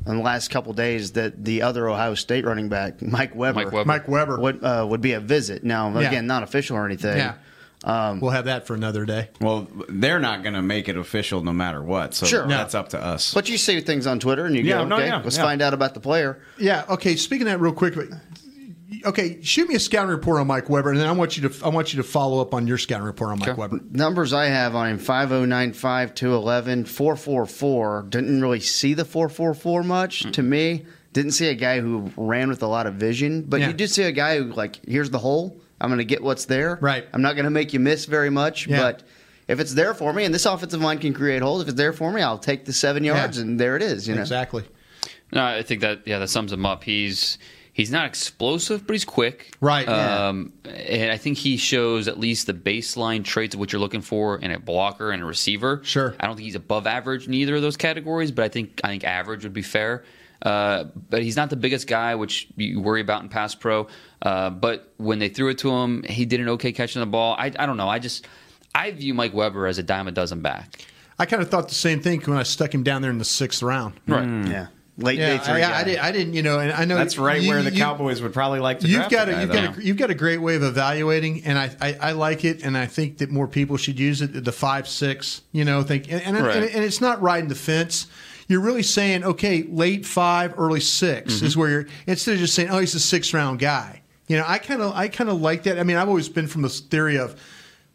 [0.05, 3.71] in the last couple days that the other Ohio State running back, Mike Weber, Mike
[3.73, 3.85] Weber.
[3.85, 4.39] Mike Weber.
[4.39, 5.63] would uh, would be a visit.
[5.65, 6.07] Now, Yeah.
[6.07, 7.17] again, not official or anything.
[7.85, 8.17] Yeah.
[8.19, 9.29] we'll have that for another day.
[9.39, 12.13] well, they're not going to make it official no matter what.
[12.13, 12.47] So Sure.
[12.47, 13.33] that's up to us.
[13.33, 15.43] But you see things on Twitter, and you Yeah, go, no, okay, yeah, let's yeah.
[15.43, 16.39] find out about the player.
[16.57, 16.85] Yeah.
[16.89, 17.15] Okay.
[17.15, 17.95] Speaking of that, real quick,
[19.05, 21.65] okay, shoot me a scouting report on Mike Weber, and then I want you to
[21.65, 23.79] I want you to follow up on your scouting report on Mike Weber.
[23.91, 28.05] Numbers I have on him 5095, 211, 444.
[28.09, 30.33] Didn't really see the 444 much mm.
[30.33, 30.85] to me.
[31.13, 33.67] Didn't see a guy who ran with a lot of vision, but Yeah.
[33.67, 35.59] you did see a guy who, like, here's the hole.
[35.79, 36.77] I'm going to get what's there.
[36.81, 37.05] Right.
[37.13, 38.79] I'm not going to make you miss very much, Yeah.
[38.81, 39.03] but
[39.47, 41.93] if it's there for me, and this offensive line can create holes, if it's there
[41.93, 44.07] for me, I'll take the seven yards, and there it is.
[44.07, 44.63] You know Exactly.
[45.31, 46.83] No, I think that yeah, that sums him up.
[46.85, 47.37] He's
[47.73, 49.51] he's not explosive, but he's quick.
[49.59, 50.27] Right, yeah.
[50.29, 54.01] Um, and I think he shows at least the baseline traits of what you're looking
[54.01, 55.81] for in a blocker and a receiver.
[55.83, 56.15] Sure.
[56.19, 58.87] I don't think he's above average in either of those categories, but I think I
[58.87, 60.03] think average would be fair.
[60.41, 63.87] Uh, but he's not the biggest guy, which you worry about in pass pro.
[64.21, 67.35] Uh, but when they threw it to him, he did an okay catching the ball.
[67.37, 67.89] I, I don't know.
[67.89, 68.27] I just
[68.75, 70.85] I view Mike Weber as a dime a dozen back.
[71.19, 73.25] I kind of thought the same thing when I stuck him down there in the
[73.25, 73.95] sixth round.
[74.07, 74.27] Right.
[74.47, 74.67] Yeah.
[74.99, 75.61] Late Yeah, day three.
[75.63, 75.81] I.
[75.81, 77.77] I, did, I didn't, you know, and I know That's right you- where the you-
[77.79, 79.53] Cowboys would probably like to You've draft got a, guy, you've though.
[79.67, 82.63] got a, you've got a great way of evaluating, and I, I, I like it,
[82.63, 84.43] and I think that more people should use it.
[84.43, 86.55] The five six, you know, think, and and, Right.
[86.55, 88.07] and, and it's not riding the fence.
[88.47, 91.45] You're really saying, okay, late five, early 6 Mm-hmm.
[91.45, 94.01] is where you're instead of just saying, oh, he's a six round guy.
[94.27, 95.79] You know, I kind of I kind of like that.
[95.79, 97.35] I mean, I've always been from this theory of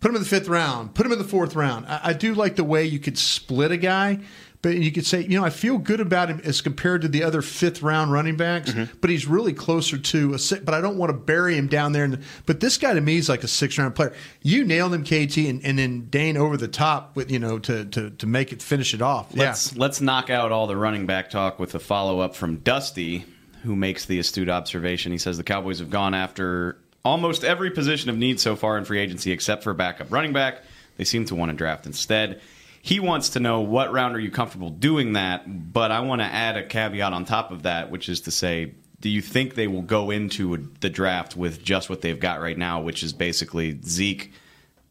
[0.01, 1.87] put him in the fifth round, put him in the fourth round.
[1.87, 4.19] I, I do like the way you could split a guy,
[4.63, 7.23] but you could say, you know, I feel good about him as compared to the
[7.25, 8.97] other fifth round running backs, Mm-hmm.
[9.01, 10.63] but he's really closer to a six.
[10.65, 12.05] But I don't want to bury him down there.
[12.05, 14.15] In the, but this guy to me is like a six round player.
[14.43, 17.85] You nailed him, KT, and, and then Dane over the top with you know to
[17.87, 19.35] to to make it finish it off.
[19.35, 23.25] Let's let's knock out all the running back talk with a follow up from Dusty,
[23.65, 25.11] who makes the astute observation.
[25.13, 28.85] He says the Cowboys have gone after almost every position of need so far in
[28.85, 30.63] free agency except for backup running back.
[30.99, 32.41] They seem to want to draft instead.
[32.85, 36.27] He wants to know what round are you comfortable doing that, but I want to
[36.27, 39.69] add a caveat on top of that, which is to say, do you think they
[39.69, 43.81] will go into the draft with just what they've got right now, which is basically
[43.85, 44.33] Zeke,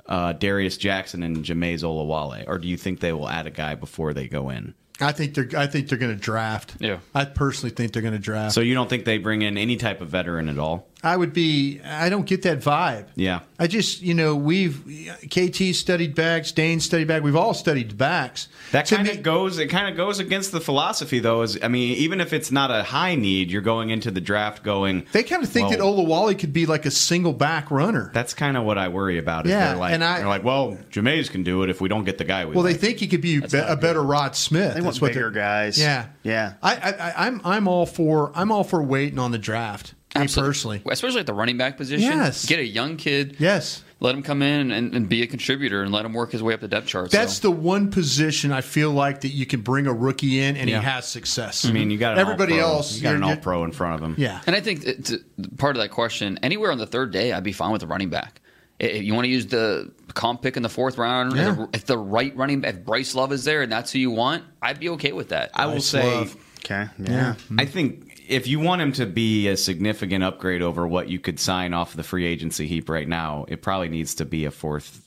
[0.05, 3.75] uh, Darius Jackson, and Jamize Olawale, or do you think they will add a guy
[3.75, 4.73] before they go in?
[5.01, 6.75] I think they're I think they're going to draft.
[6.79, 6.99] Yeah.
[7.13, 8.53] I personally think they're going to draft.
[8.53, 10.87] So you don't think they bring in any type of veteran at all?
[11.03, 11.79] I would be.
[11.83, 13.07] I don't get that vibe.
[13.15, 13.39] Yeah.
[13.57, 14.83] I just, you know, we've
[15.29, 17.23] KT studied backs, Dane studied back.
[17.23, 18.47] We've all studied backs.
[18.71, 19.57] That kind of goes.
[19.59, 21.41] It kind of goes against the philosophy, though.
[21.41, 24.63] Is I mean, even if it's not a high need, you're going into the draft
[24.63, 25.05] going.
[25.11, 28.11] They kind of think that well, Olawale could be like a single back runner.
[28.13, 29.45] That's kind of what I worry about.
[29.45, 31.89] Is Yeah, they're like, and I- they're like, well, Jamize can do it if we
[31.89, 32.53] don't get the guy we.
[32.55, 34.73] Well, they think he could be be- a better Rod Smith.
[34.75, 35.79] They want That's what bigger they're- guys.
[35.79, 36.53] Yeah, Yeah.
[36.61, 39.93] I, I, I, I'm I'm all for I'm all for waiting on the draft.
[40.15, 40.81] Me personally.
[40.89, 42.05] especially at the running back position.
[42.11, 42.45] Yes.
[42.45, 43.37] get a young kid.
[43.39, 46.41] Yes, let him come in and, and be a contributor and let him work his
[46.43, 47.11] way up the depth chart.
[47.11, 47.47] That's so.
[47.49, 50.79] the one position I feel like that you can bring a rookie in and Yeah.
[50.79, 51.65] he has success.
[51.65, 52.75] I mean, you got an everybody all-pro.
[52.77, 52.95] else.
[52.97, 54.15] You got an all pro in front of him.
[54.17, 54.41] Yeah.
[54.47, 55.19] And I think that to,
[55.57, 58.09] part of that question, anywhere on the third day, I'd be fine with the running
[58.09, 58.41] back.
[58.79, 61.51] If you want to use the comp pick in the fourth round, Yeah.
[61.51, 63.99] if, the, if the right running, back if Bryce Love is there and that's who
[63.99, 65.51] you want, I'd be okay with that.
[65.53, 66.27] I will say,
[66.65, 66.87] Okay.
[66.99, 67.35] Yeah.
[67.57, 71.37] I think if you want him to be a significant upgrade over what you could
[71.37, 75.05] sign off the free agency heap right now, it probably needs to be a fourth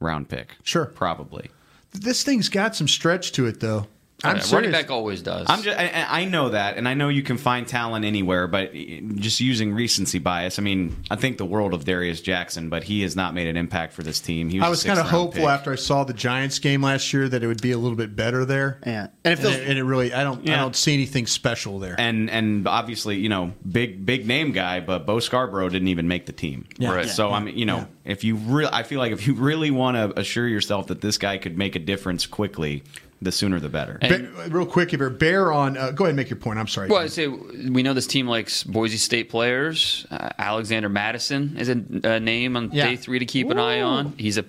[0.00, 0.56] round pick.
[0.64, 0.86] Sure.
[0.86, 1.50] Probably.
[1.92, 3.86] This thing's got some stretch to it, though.
[4.24, 4.52] I'm Yeah, serious.
[4.52, 5.46] running back always does.
[5.48, 8.72] I'm just, I, I know that, and I know you can find talent anywhere, but
[8.72, 10.58] just using recency bias.
[10.58, 13.56] I mean, I think the world of Darius Jackson, but he has not made an
[13.56, 14.48] impact for this team.
[14.48, 15.50] He was I a was kind of hopeful pick.
[15.50, 18.16] after I saw the Giants game last year that it would be a little bit
[18.16, 18.78] better there.
[18.86, 19.08] Yeah.
[19.24, 21.94] And it And it, and it really, I don't, I don't see anything special there.
[21.98, 26.26] and and obviously you know big big name guy, but Bo Scarborough didn't even make
[26.26, 26.66] the team.
[26.78, 26.94] Yeah.
[26.94, 27.08] Right.
[27.08, 29.96] So I mean, you know, if you really, I feel like if you really want
[29.96, 32.82] to assure yourself that this guy could make a difference quickly,
[33.22, 33.98] the sooner the better.
[34.02, 36.58] And- Ba- real quick, if you're bear on, uh, go ahead and make your point.
[36.58, 36.88] I'm sorry.
[36.88, 40.06] Well, I say we know this team likes Boise State players.
[40.10, 42.88] Uh, Alexander Mattison is a, a name on Yeah.
[42.88, 44.14] day three to keep an eye on.
[44.18, 44.44] He's a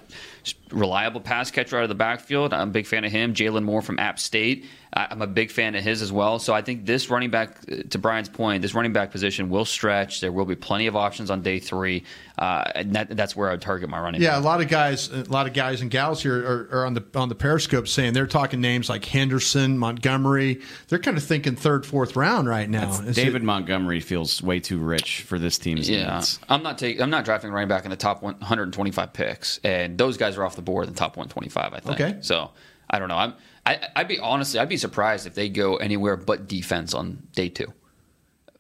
[0.72, 2.54] reliable pass catcher out of the backfield.
[2.54, 3.34] I'm a big fan of him.
[3.34, 4.66] Jalin Moore from App State.
[4.96, 6.40] I- I'm a big fan of his as well.
[6.40, 9.66] So I think this running back, uh, to Brian's point, this running back position will
[9.66, 10.22] stretch.
[10.22, 12.04] There will be plenty of options on day three.
[12.38, 14.26] Uh, and that, that's where I would target my running back.
[14.26, 14.42] Yeah, back.
[14.44, 17.04] a lot of guys, a lot of guys and gals here are, are on the
[17.16, 20.62] on the Periscope saying they're talking names like Henderson, Montgomery.
[20.90, 22.90] They're kind of thinking third, fourth round right now.
[23.02, 26.40] Is David it- Montgomery feels way too rich for this team's Yeah, needs.
[26.50, 27.02] I'm not taking.
[27.02, 30.56] I'm not drafting running back in the top 125 picks, and those guys are off
[30.58, 31.74] the board in the top 125.
[31.74, 32.00] I think.
[32.02, 32.18] Okay.
[32.22, 32.52] So
[32.90, 33.18] I don't know.
[33.18, 33.34] I'm.
[33.66, 34.60] I, I'd be honestly.
[34.60, 37.74] I'd be surprised if they go anywhere but defense on day two.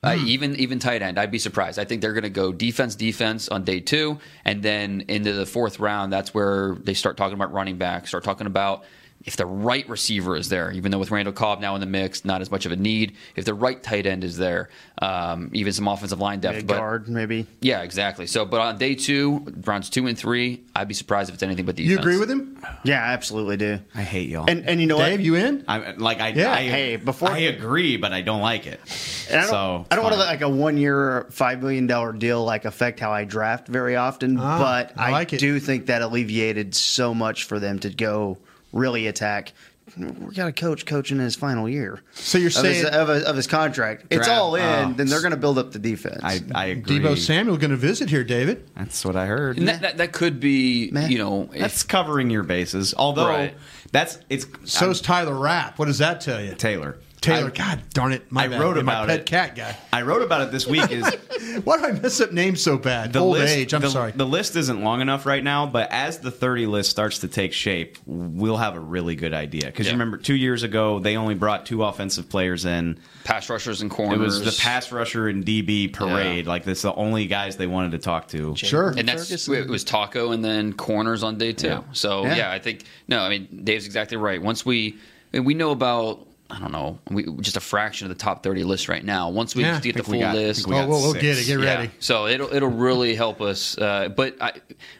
[0.04, 1.80] Uh, even even tight end, I'd be surprised.
[1.80, 5.48] I think they're going to go defense, defense on day two, and then into the
[5.48, 6.14] fourth round.
[6.14, 8.08] That's where they start talking about running back.
[8.08, 8.84] Start talking about
[9.26, 12.24] if the right receiver is there, even though with Randall Cobb now in the mix,
[12.26, 13.16] not as much of a need.
[13.36, 14.70] If the right tight end is there,
[15.02, 16.60] um, even some offensive line depth.
[16.60, 17.48] A but guard, maybe.
[17.60, 18.28] yeah, exactly.
[18.28, 21.66] So, but on day two, rounds two and three, I'd be surprised if it's anything
[21.66, 21.92] but defense.
[21.92, 22.64] You agree with him?
[22.84, 23.80] Yeah, I absolutely do.
[23.96, 24.46] I hate y'all.
[24.48, 25.26] And and you know Dave, what?
[25.26, 25.66] you in?
[25.68, 26.52] I'm like I, Yeah.
[26.52, 28.80] I Hey, before- I agree, but I don't like it.
[29.30, 31.88] And I don't, so I don't want to let like a one year, five million
[31.88, 34.38] dollar deal like affect how I draft very often.
[34.40, 35.40] Ah, but I I, like it.
[35.40, 38.38] do think that alleviated so much for them to go
[38.76, 39.54] really attack.
[39.98, 42.02] We got a coach coaching in his final year.
[42.14, 44.06] So you're of his, saying of, his, of his contract.
[44.10, 44.62] It's Draft- all in.
[44.64, 44.94] oh.
[44.94, 46.22] then they're going to build up the defense.
[46.24, 47.00] I I agree.
[47.00, 48.68] Deebo Samuel going to visit here, David?
[48.76, 49.58] That's what I heard.
[49.60, 51.12] And that, that, that could be, Man.
[51.12, 52.96] you know, if- That's covering your bases.
[52.98, 53.56] Although Right.
[53.92, 55.78] that's it's So's Tyler Rapp.
[55.78, 56.56] What does that tell you?
[56.56, 56.98] Taylor.
[57.26, 58.32] Taylor, I- God darn it!
[58.32, 58.60] My I bad.
[58.62, 59.26] wrote about my pet it.
[59.26, 59.76] cat guy.
[59.94, 60.90] I wrote about it this week.
[60.92, 61.06] Is
[61.64, 63.14] Why do I mess up names so bad?
[63.14, 63.74] the Old list, age.
[63.74, 64.12] I'm the, sorry.
[64.12, 67.54] The list isn't long enough right now, but as the 30 list starts to take
[67.54, 69.66] shape, we'll have a really good idea.
[69.68, 69.94] Because Yeah.
[69.94, 73.00] you remember two years ago, they only brought two offensive players in.
[73.24, 74.18] pass rushers and corners.
[74.20, 76.46] It was the pass rusher and DB parade.
[76.48, 78.56] Like, this the only guys they wanted to talk to.
[78.56, 78.94] sure.
[78.98, 81.68] and that's it was taco and then corners on day two.
[81.68, 81.82] Yeah.
[81.94, 82.36] So Yeah.
[82.36, 82.52] yeah.
[82.52, 84.42] I think no, I mean Dave's exactly right.
[84.42, 84.98] Once we
[85.34, 88.44] I mean, we know about I don't know, we just a fraction of the top
[88.44, 89.30] thirty list right now.
[89.30, 89.80] Once we Yeah.
[89.80, 91.48] get the think we full got- list, we oh, we'll, we'll get it.
[91.48, 91.76] Get yeah.
[91.76, 91.92] ready.
[92.00, 93.76] So it'll it'll really help us.
[93.78, 94.54] Uh, but I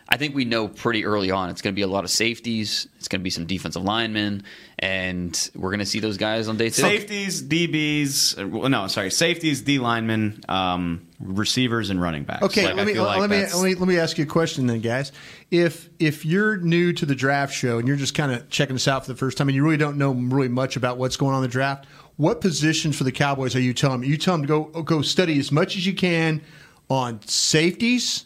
[0.10, 2.88] I think we know pretty early on it's going to be a lot of safeties.
[2.98, 4.44] It's going to be some defensive linemen,
[4.80, 6.82] and we're going to see those guys on day two.
[6.82, 12.44] Safeties, DBs, uh, well, no, sorry, safeties, D linemen, um, receivers, and running backs.
[12.44, 14.68] Okay, Like, let me like let me let me let me ask you a question
[14.68, 15.12] then, guys.
[15.52, 18.88] If if you're new to the draft show and you're just kind of checking this
[18.88, 21.34] out for the first time and you really don't know really much about what's going
[21.34, 21.86] on in the draft,
[22.18, 24.10] what positions for the Cowboys are you telling them?
[24.10, 26.42] You tell them to go go study as much as you can
[26.90, 28.26] on safeties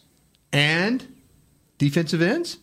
[0.51, 1.15] and
[1.77, 2.57] defensive ends.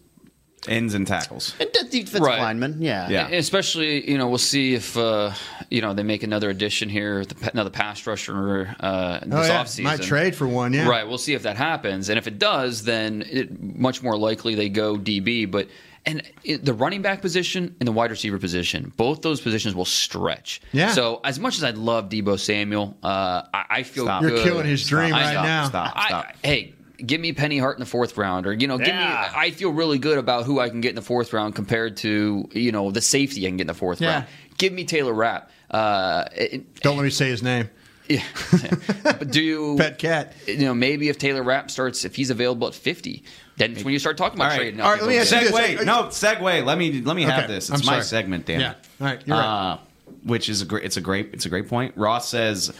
[0.68, 1.54] Ends and tackles.
[1.60, 2.40] And defensive Right.
[2.40, 3.08] lineman, yeah.
[3.08, 3.28] Yeah.
[3.28, 5.32] Especially, you know, we'll see if uh,
[5.70, 9.82] you know they make another addition here, another pass rusher uh, this Oh yeah, offseason.
[9.84, 10.72] might trade for one.
[10.72, 11.06] Yeah, Right.
[11.06, 14.68] We'll see if that happens, and if it does, then it, much more likely they
[14.68, 15.50] go DB.
[15.50, 15.68] But
[16.04, 20.60] and the running back position and the wide receiver position, both those positions will stretch.
[20.72, 20.92] Yeah.
[20.92, 24.22] So as much as I love Deebo Samuel, uh, I, I feel Stop.
[24.22, 25.42] You're killing his dream I right know.
[25.42, 25.68] now.
[25.68, 25.92] Stop.
[25.96, 26.26] I- Stop.
[26.44, 29.28] hey, give me Penny Hart in the fourth round, or you know, give Yeah.
[29.32, 29.38] me.
[29.38, 32.48] I feel really good about who I can get in the fourth round compared to
[32.52, 34.10] you know the safety I can get in the fourth Yeah.
[34.12, 34.24] round.
[34.58, 35.50] Give me Taylor Rapp.
[35.70, 37.68] Uh, it- Don't let me say his name.
[38.08, 38.22] yeah.
[39.02, 40.32] but do you Pet cat.
[40.46, 43.24] You know, maybe if Taylor Rapp starts, if he's available at fifty,
[43.56, 44.56] then it's when you start talking about All right.
[44.58, 44.80] trading.
[44.80, 45.50] All right, let me ask you this.
[45.52, 45.84] Segue.
[45.84, 46.64] No, segue.
[46.64, 47.68] Let me let me have Okay, this.
[47.70, 48.04] I'm It's my sorry.
[48.04, 48.70] segment, damn Yeah.
[48.72, 48.76] it.
[49.00, 49.72] All right, you're right.
[49.72, 49.78] Uh,
[50.22, 50.84] which is a great.
[50.84, 51.30] It's a great.
[51.32, 51.94] It's a great point.
[51.96, 52.72] Ross says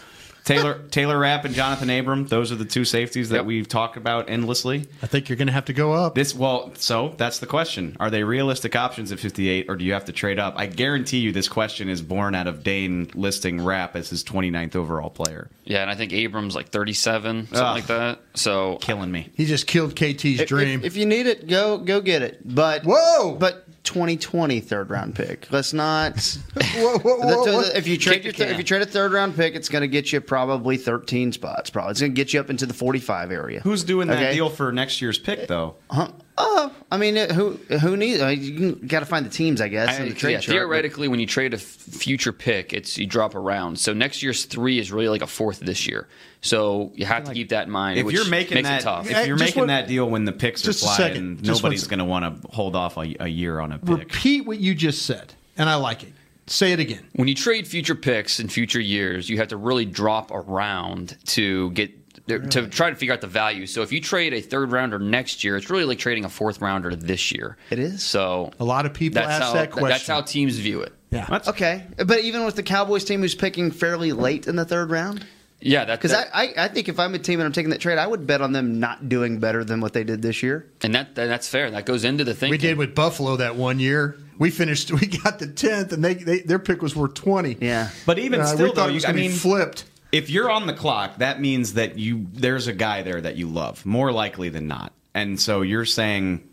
[0.46, 2.26] Taylor Taylor Rapp and Jonathan Abram.
[2.28, 3.44] Those are the two safeties that Yep.
[3.44, 4.86] we've talked about endlessly.
[5.02, 6.14] I think you're going to have to go up.
[6.14, 9.92] This well, so that's the question: Are they realistic options at 58, or do you
[9.92, 10.54] have to trade up?
[10.56, 14.76] I guarantee you, this question is born out of Dane listing Rapp as his 29th
[14.76, 15.50] overall player.
[15.64, 17.74] Yeah, and I think Abrams like thirty-seven, something Ugh.
[17.76, 18.20] like that.
[18.34, 19.30] So Killing me.
[19.34, 20.80] He just killed KT's If, dream.
[20.80, 22.40] if, if you need it, go go get it.
[22.44, 23.34] But Whoa!
[23.34, 25.46] But 2020 third round pick.
[25.50, 26.16] Let's not.
[26.76, 27.60] Whoa, whoa, whoa, The- whoa.
[27.74, 29.88] if you trade your th- if you trade a third round pick, it's going to
[29.88, 31.70] get you probably 13 spots.
[31.70, 33.60] Probably it's going to get you up into the 45 area.
[33.60, 34.34] Who's doing that Okay.
[34.34, 35.76] deal for next year's pick, though?
[35.90, 36.08] Huh?
[36.38, 38.20] Oh, I mean, uh, who who needs?
[38.20, 39.98] I mean, you got to find the teams, I guess.
[39.98, 42.74] I, in the trade yeah, chart, but- theoretically, when you trade a f- future pick,
[42.74, 43.78] it's you drop around.
[43.78, 46.08] So next year's three is really like a fourth this year.
[46.42, 47.98] So you have to keep that in mind.
[47.98, 49.10] If you're making that, tough.
[49.10, 51.36] if you're just making one- that deal when the picks are just flying, second.
[51.42, 53.88] Just one nobody's going to want to hold off a, a year on a pick.
[53.98, 56.12] Repeat what you just said, and I like it.
[56.48, 57.04] Say it again.
[57.14, 61.70] when you trade future picks in future years, you have to really drop around to
[61.72, 63.66] get to try to figure out the value.
[63.66, 66.60] So if you trade a third rounder next year, it's really like trading a fourth
[66.60, 67.56] rounder this year.
[67.70, 68.02] It is.
[68.02, 69.88] So A lot of people that's ask how that question.
[69.88, 70.92] that's how teams view it.
[71.10, 71.40] Yeah.
[71.46, 75.24] Okay, but even with the Cowboys team who's picking fairly late in the third round,
[75.60, 77.70] Yeah, that because that- I, I I think if I'm a team and I'm taking
[77.70, 80.42] that trade, I would bet on them not doing better than what they did this
[80.42, 80.66] year.
[80.82, 81.70] and that, that that's fair.
[81.70, 82.50] That goes into the thing.
[82.50, 84.16] We did with Buffalo that one year.
[84.38, 84.90] We finished.
[85.00, 87.56] We got the tenth, and they, they their pick was worth twenty.
[87.60, 89.36] Yeah, But even Uh, still, we thought though, it was you, I gonna be mean,
[89.38, 89.84] flipped.
[90.12, 93.48] If you're on the clock, that means that you there's a guy there that you
[93.48, 96.48] love more likely than not, and so you're saying,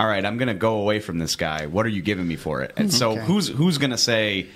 [0.00, 1.66] "All right, I'm going to go away from this guy.
[1.66, 4.46] What are you giving me for it?" And so who's who's going to say,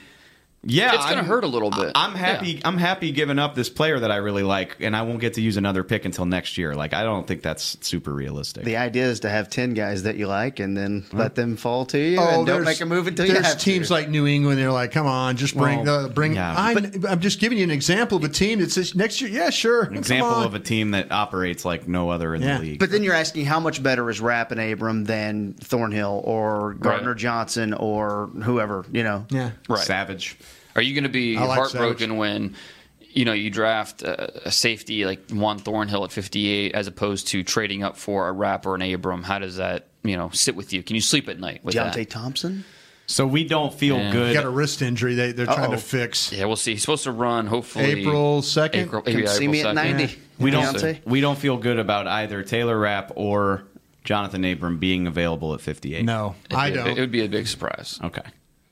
[0.63, 1.93] Yeah, it's going to hurt a little bit.
[1.95, 2.61] I'm happy.
[2.67, 5.41] I'm happy giving up this player that I really like, and I won't get to
[5.41, 6.75] use another pick until next year.
[6.75, 8.65] Like I don't think that's super realistic.
[8.65, 11.87] The idea is to have ten guys that you like, and then let them fall
[11.87, 13.95] to you, Oh, and don't make a move until you there's have teams to.
[13.95, 14.59] like New England.
[14.59, 16.35] They're like, come on, just bring Well, the bring.
[16.35, 16.55] yeah.
[16.55, 16.75] I,
[17.09, 19.31] I'm just giving you an example of a team that says next year.
[19.31, 19.85] Yeah, sure.
[19.85, 22.79] An example of a team that operates like no other in the league.
[22.81, 27.15] But then you're asking how much better is Rapp and Abram than Thornhill or Gardner
[27.15, 29.25] Johnson or whoever, you know?
[29.31, 29.53] Yeah.
[29.67, 29.79] Right.
[29.81, 30.37] Savage.
[30.77, 32.55] Are you going to be like heartbroken when
[33.01, 37.43] you know you draft a, a safety like Juan Thornhill at 58 as opposed to
[37.43, 39.23] trading up for a Rapp or an Abram?
[39.23, 40.83] How does that you know sit with you?
[40.83, 42.11] Can you sleep at night with Deionte that?
[42.11, 42.65] Thompson?
[43.07, 44.13] So we don't feel Yeah.
[44.13, 44.29] good.
[44.29, 45.15] He got a wrist injury.
[45.17, 46.33] They they're trying to fix.
[46.33, 46.73] Yeah, we'll see.
[46.73, 48.75] He's supposed to run hopefully April 2nd?
[48.77, 50.17] April, Come yeah, see April me at 90.
[50.39, 50.79] We We'll don't.
[50.79, 51.01] see.
[51.05, 53.65] We don't feel good about either Taylor Rapp or
[54.05, 56.05] Jonathan Abram being available at 58.
[56.05, 56.85] No, It'd I be don't.
[56.85, 57.99] big- It would be a big surprise.
[58.03, 58.23] Okay.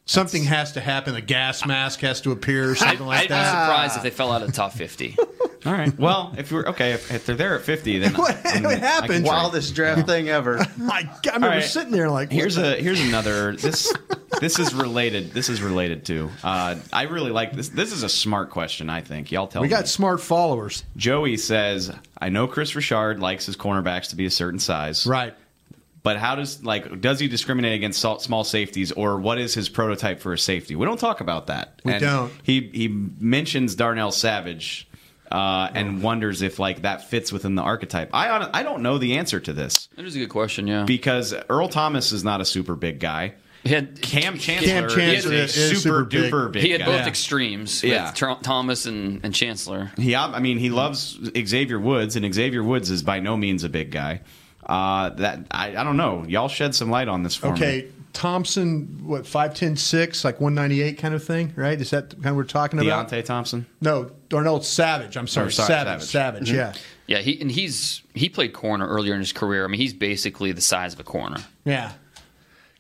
[0.09, 1.15] Something has to happen.
[1.15, 3.35] A gas mask has to appear, or something like that.
[3.35, 3.65] I'd be that.
[3.67, 5.17] surprised if they fell out of the top 50.
[5.67, 5.97] All right.
[5.99, 8.75] Well, if we're okay, if, if they're there at 50, then What- I'm- what I
[8.77, 9.25] can happened?
[9.27, 10.65] Wildest draft thing ever.
[10.79, 11.63] My God, I remember All right.
[11.65, 13.93] sitting there like, Here's a the- here's another this
[14.41, 15.33] this is related.
[15.33, 16.31] This is related to.
[16.43, 17.69] Uh, I really like this.
[17.69, 18.89] This is a smart question.
[18.89, 19.67] I think y'all tell me.
[19.69, 19.77] We me.
[19.77, 20.85] got smart followers.
[20.97, 25.35] Joey says, "I know Kris Richard likes his cornerbacks to be a certain size, right?
[26.09, 29.69] But how does like does he discriminate against salt- small safeties, or what is his
[29.69, 30.75] prototype for a safety?
[30.75, 31.81] We don't talk about that.
[31.85, 32.33] We And don't.
[32.43, 34.87] He he mentions Darnell Savage."
[35.31, 38.09] Uh, and wonders if like that fits within the archetype.
[38.15, 40.67] I I don't know the answer to this That is a good question.
[40.67, 40.85] Yeah.
[40.85, 43.35] because Earl Thomas is not a super big guy.
[43.65, 46.33] He had Kam Chancellor, Chancellor is a is super, super big.
[46.33, 46.63] duper big.
[46.63, 46.87] he had guy.
[46.87, 48.11] both extremes with Yeah.
[48.13, 49.91] Tr- Thomas and, and Chancellor.
[49.99, 53.69] He, I mean, he loves Xavier Woods, and Xavier Woods is by no means a
[53.69, 54.23] big guy.
[54.69, 56.25] Uh, that I, I don't know.
[56.29, 57.53] Y'all shed some light on this for me.
[57.53, 61.81] Okay, Thompson, what five ten six, like one ninety eight kind of thing, right?
[61.81, 63.09] Is that kind of we're talking about?
[63.09, 63.65] Deionte Thompson.
[63.81, 65.17] No, Darnell Savage.
[65.17, 66.03] I'm sorry, Oh, sorry, Savage.
[66.03, 66.49] Savage.
[66.49, 66.51] Savage.
[66.51, 66.55] Mhm.
[66.55, 66.73] Yeah,
[67.07, 69.65] Yeah, he and he's he played corner earlier in his career.
[69.65, 71.39] I mean, he's basically the size of a corner.
[71.65, 71.93] yeah.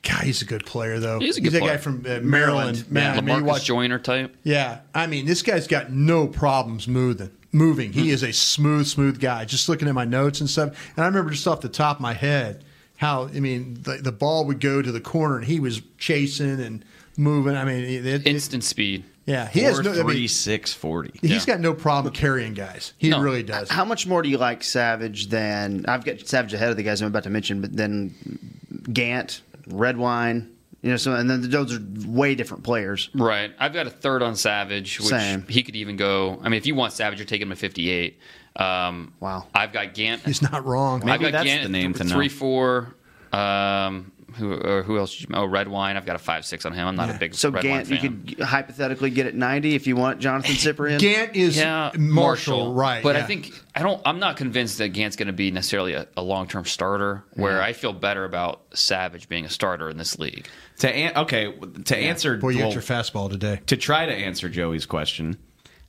[0.04, 1.18] God, he's a good player though.
[1.18, 1.72] He's a good that player.
[1.72, 2.88] guy from uh, Maryland.
[2.90, 4.36] Man, I mean, you watch- Joyner type.
[4.44, 7.30] Yeah, I mean, this guy's got no problems moving.
[7.52, 7.98] Moving, Hmm.
[8.00, 9.44] he is a smooth, smooth guy.
[9.46, 12.00] Just looking at my notes and stuff, and I remember just off the top of
[12.02, 12.62] my head
[12.96, 16.60] how I mean the, the ball would go to the corner and he was chasing
[16.60, 16.84] and
[17.16, 17.56] moving.
[17.56, 19.04] I mean, it, it- Instant speed.
[19.24, 19.92] yeah, he has no.
[19.92, 21.12] I Four, mean, three, six, forty.
[21.22, 22.92] He's got no problem carrying guys.
[22.98, 23.20] He No.
[23.20, 23.70] really does.
[23.70, 27.00] How much more do you like Savage than I've got Savage ahead of the guys
[27.00, 28.14] I'm about to mention, but then
[28.92, 30.50] Gant, Redwine,
[30.82, 33.10] you know, so and then those are way different players.
[33.14, 33.52] Right.
[33.58, 35.44] I've got a third on Savage, which Same.
[35.48, 36.38] he could even go.
[36.42, 38.18] I mean, if you want Savage, you're taking him at 58.
[38.56, 39.46] Um, wow.
[39.54, 40.22] I've got Gant.
[40.24, 41.00] He's not wrong.
[41.00, 42.14] Maybe I've got that's Gant the name th- to know.
[42.14, 42.94] three four.
[43.32, 45.16] Um, who or who else?
[45.16, 45.96] did you- Oh, Redwine.
[45.96, 46.86] I've got a five six on him.
[46.86, 49.86] I'm not a big So Red Gant, Wine you could hypothetically get at 90 if
[49.86, 50.98] you want Jonathan Cyprien.
[50.98, 53.02] Gant is yeah, Marshall, right?
[53.02, 54.00] But I think I don't.
[54.04, 57.24] I'm not convinced that Gant's going to be necessarily a, a long term starter.
[57.34, 57.64] Where Yeah.
[57.64, 60.46] I feel better about Savage being a starter in this league.
[60.80, 61.52] To an- okay,
[61.86, 63.60] to answer boy, you well, got your fastball today.
[63.66, 65.36] to try to answer Joey's question,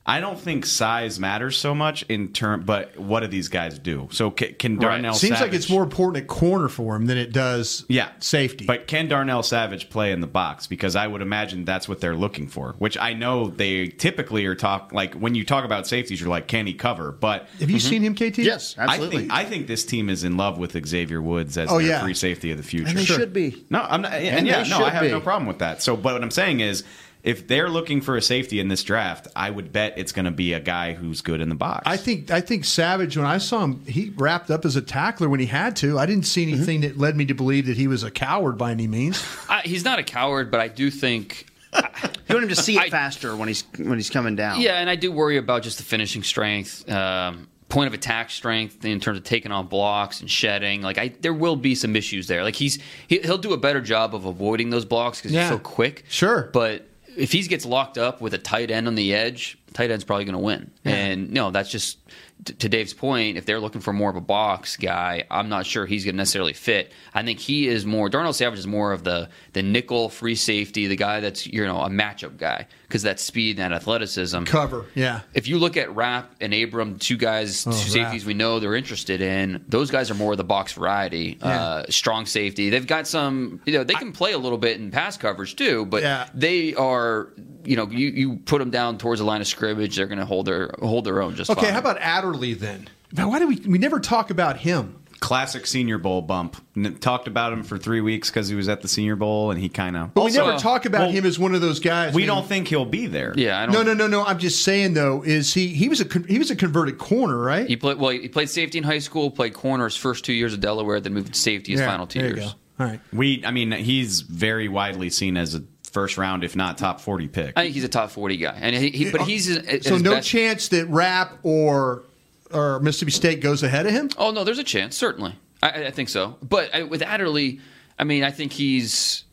[0.06, 2.62] I don't think size matters so much in term.
[2.62, 4.08] But what do these guys do?
[4.10, 7.18] So can, can Darnell Seems Savage, like it's more important at corner for him than
[7.18, 8.64] it does yeah safety.
[8.64, 10.66] But can Darnell Savage play in the box?
[10.66, 12.74] Because I would imagine that's what they're looking for.
[12.78, 16.48] Which I know they typically are talk like when you talk about safeties, you're like,
[16.48, 17.12] can he cover?
[17.12, 18.38] But Have you seen him, KT?
[18.38, 19.18] Yes, I absolutely.
[19.18, 22.02] think I think this team is in love with Xavier Woods as Oh, their yeah.
[22.02, 22.88] free safety of the future.
[22.88, 23.64] and they should be.
[23.68, 24.14] No, I'm not.
[24.14, 25.10] And, And yeah, no, I have be.
[25.10, 25.82] no problem with that.
[25.82, 26.84] So, but what I'm saying is,
[27.22, 30.30] if they're looking for a safety in this draft, I would bet it's going to
[30.30, 31.82] be a guy who's good in the box.
[31.86, 35.28] I think I think Savage when I saw him, he wrapped up as a tackler
[35.28, 35.98] when he had to.
[35.98, 38.70] I didn't see anything that led me to believe that he was a coward by
[38.70, 39.24] any means.
[39.48, 41.46] I, he's not a coward, but I do think.
[41.74, 44.60] You want him to see it faster when he's when he's coming down.
[44.60, 46.88] Yeah, and I do worry about just the finishing strength.
[46.90, 51.12] Um, Point of attack strength in terms of taking on blocks and shedding, like I,
[51.20, 52.42] there will be some issues there.
[52.42, 55.42] Like he's he, he'll do a better job of avoiding those blocks because Yeah.
[55.42, 56.04] he's so quick.
[56.08, 56.50] Sure.
[56.52, 56.88] but
[57.20, 60.24] if he gets locked up with a tight end on the edge, tight end's probably
[60.24, 60.70] going to win.
[60.84, 60.94] Yeah.
[60.94, 61.98] And no, that's just
[62.44, 63.36] t- to Dave's point.
[63.36, 66.18] If they're looking for more of a box guy, I'm not sure he's going to
[66.18, 66.92] necessarily fit.
[67.12, 68.08] I think he is more.
[68.08, 71.80] Darnell Savage is more of the the nickel free safety, the guy that's you know
[71.82, 74.42] a matchup guy because that speed and that athleticism.
[74.44, 75.20] Cover, yeah.
[75.32, 78.26] If you look at Rapp and Abram, two guys, two Oh, safeties Rapp.
[78.26, 82.26] we know they're interested in, those guys are more of the box variety, uh, strong
[82.26, 82.68] safety.
[82.70, 85.86] They've got some, you know, they can play a little bit in pass coverage too,
[85.86, 86.28] but Yeah.
[86.34, 87.28] they are,
[87.64, 90.24] you know, you, you put them down towards the line of scrimmage, they're going to
[90.26, 91.72] hold their hold their own just Okay, fine.
[91.72, 92.88] how about Adderley then?
[93.12, 94.96] Now, why do we we never talk about him?
[95.20, 96.56] Classic Senior Bowl bump.
[96.76, 99.60] N- talked about him for three weeks because he was at the Senior Bowl, and
[99.60, 100.14] he kind of.
[100.14, 102.14] But we never talk about him as one of those guys.
[102.14, 102.28] We man.
[102.28, 103.34] don't think he'll be there.
[103.36, 103.74] Yeah, I don't.
[103.74, 104.24] No, no, no, no.
[104.24, 105.68] I'm just saying though, is he?
[105.68, 107.66] He was a he was a converted corner, right?
[107.66, 108.10] He played well.
[108.10, 109.30] He played safety in high school.
[109.30, 111.00] Played corner his first two years at Delaware.
[111.00, 112.52] Then moved to safety his Yeah, final two there you years.
[112.52, 112.58] go.
[112.84, 113.00] All right.
[113.12, 115.62] We, I mean, he's very widely seen as a
[115.92, 117.52] first round, if not top forty pick.
[117.58, 119.98] I think he's a top forty guy, and he, he but uh, he's at So
[119.98, 122.04] no best- chance that Rapp or
[122.52, 124.10] or Mississippi State goes ahead of him.
[124.16, 124.96] Oh no, there's a chance.
[124.96, 126.36] Certainly, I, I think so.
[126.42, 127.60] But I, with Adderley,
[127.98, 129.24] I mean, I think he's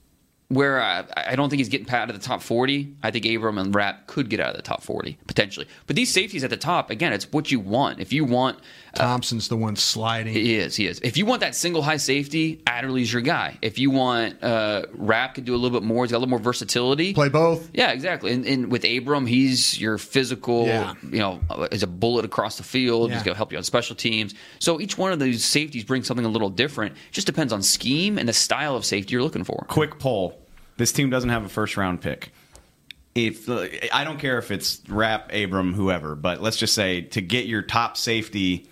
[0.49, 2.95] where I, I don't think he's getting out of the top 40.
[3.03, 5.67] I think Abram and Rapp could get out of the top 40 potentially.
[5.87, 7.99] But these safeties at the top, again, it's what you want.
[7.99, 8.59] If you want
[8.97, 10.33] Thompson's the one sliding.
[10.33, 10.75] He is.
[10.75, 10.99] He is.
[11.01, 13.57] If you want that single high safety, Adderley's your guy.
[13.61, 16.29] If you want uh, Rapp could do a little bit more, he's got a little
[16.29, 17.13] more versatility.
[17.13, 17.69] Play both.
[17.73, 18.33] Yeah, exactly.
[18.33, 20.65] And, and with Abram, he's your physical.
[20.65, 20.93] Yeah.
[21.03, 21.39] You know,
[21.71, 23.11] is a bullet across the field.
[23.11, 24.33] He's going to help you on special teams.
[24.59, 26.93] So each one of those safeties brings something a little different.
[26.93, 29.65] It just depends on scheme and the style of safety you're looking for.
[29.67, 30.41] Quick poll:
[30.77, 32.31] This team doesn't have a first round pick.
[33.15, 37.21] If uh, I don't care if it's Rapp, Abram, whoever, but let's just say to
[37.21, 38.67] get your top safety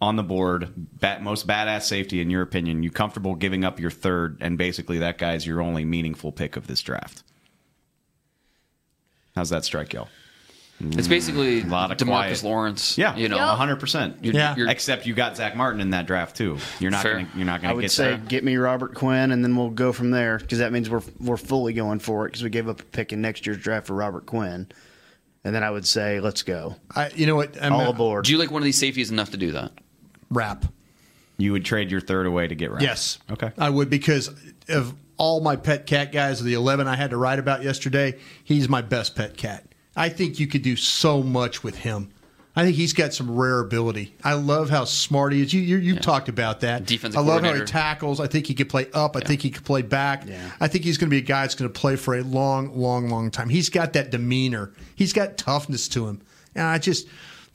[0.00, 3.90] on the board, bat, most badass safety in your opinion, you comfortable giving up your
[3.90, 7.22] third, and basically that guy's your only meaningful pick of this draft.
[9.34, 10.08] How's that strike y'all?
[10.78, 12.42] It's basically a lot of Demarcus quiet.
[12.42, 12.98] Lawrence.
[12.98, 14.18] Yeah, you know, hundred percent.
[14.22, 14.54] Yeah.
[14.68, 16.58] Except you got Zack Martin in that draft too.
[16.80, 17.14] You're not Fair.
[17.14, 17.28] gonna.
[17.34, 18.28] You're not I gonna would get say that.
[18.28, 21.38] get me Robert Quinn, and then we'll go from there because that means we're we're
[21.38, 23.94] fully going for it because we gave up a pick in next year's draft for
[23.94, 24.68] Robert Quinn,
[25.44, 26.76] and then I would say let's go.
[26.94, 27.56] I, you know what?
[27.62, 28.26] I'm All aboard.
[28.26, 29.72] Do you like one of these safeties enough to do that?
[30.30, 30.66] Rapp.
[31.38, 32.82] You would trade your third away to get Rapp.
[32.82, 33.18] Yes.
[33.30, 33.52] Okay.
[33.58, 34.30] I would because
[34.68, 38.18] of all my pet cat guys, of the 11 I had to write about yesterday,
[38.44, 39.64] he's my best pet cat.
[39.94, 42.10] I think you could do so much with him.
[42.58, 44.14] I think he's got some rare ability.
[44.24, 45.52] I love how smart he is.
[45.52, 46.86] You, you, you've talked about that.
[46.86, 48.18] Defensive I love how he tackles.
[48.18, 49.14] I think he could play up.
[49.14, 50.26] I think he could play back.
[50.58, 52.74] I think he's going to be a guy that's going to play for a long,
[52.74, 53.50] long, long time.
[53.50, 54.72] He's got that demeanor.
[54.94, 56.22] He's got toughness to him.
[56.54, 57.06] And I just,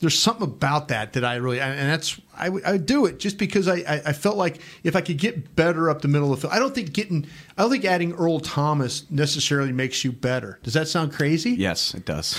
[0.02, 3.20] there's something about that that I really, and that's, I would, I would do it
[3.20, 6.34] just because I, I, I felt like if I could get better up the middle
[6.34, 7.28] of the field, I don't think getting,
[7.58, 10.60] I don't think adding Earl Thomas necessarily makes you better.
[10.64, 11.52] Does that sound crazy?
[11.52, 12.34] Yes, it does.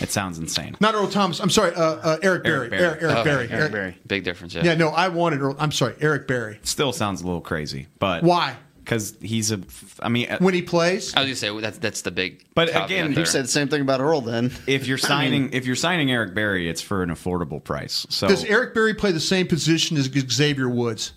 [0.00, 0.76] It sounds insane.
[0.80, 1.40] Not Earl Thomas.
[1.40, 2.56] I'm sorry, uh, uh, Eric Berry.
[2.56, 2.82] Eric Berry.
[2.82, 3.48] Eric, Eric Okay, Berry.
[3.50, 3.98] Eric Berry.
[4.06, 4.54] Big difference.
[4.54, 4.64] Yeah.
[4.64, 5.56] Yeah, no, I wanted Earl.
[5.58, 6.58] I'm sorry, Eric Berry.
[6.62, 8.56] Still sounds a little crazy, but Why?
[8.84, 9.60] Because he's a.
[10.00, 12.44] I mean, uh, When he plays, I was gonna say well, that's that's the big.
[12.54, 13.20] But caveat again, there.
[13.20, 14.20] You said the same thing about Earl.
[14.22, 17.62] Then if you're I signing mean- if you're signing Eric Berry, it's for an affordable
[17.62, 18.06] price.
[18.10, 21.12] So does Eric Berry play the same position as Xavier Woods?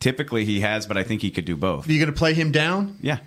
[0.00, 1.88] typically he has, but I think he could do both.
[1.88, 2.98] Are you going to play him down?
[3.00, 3.18] Yeah.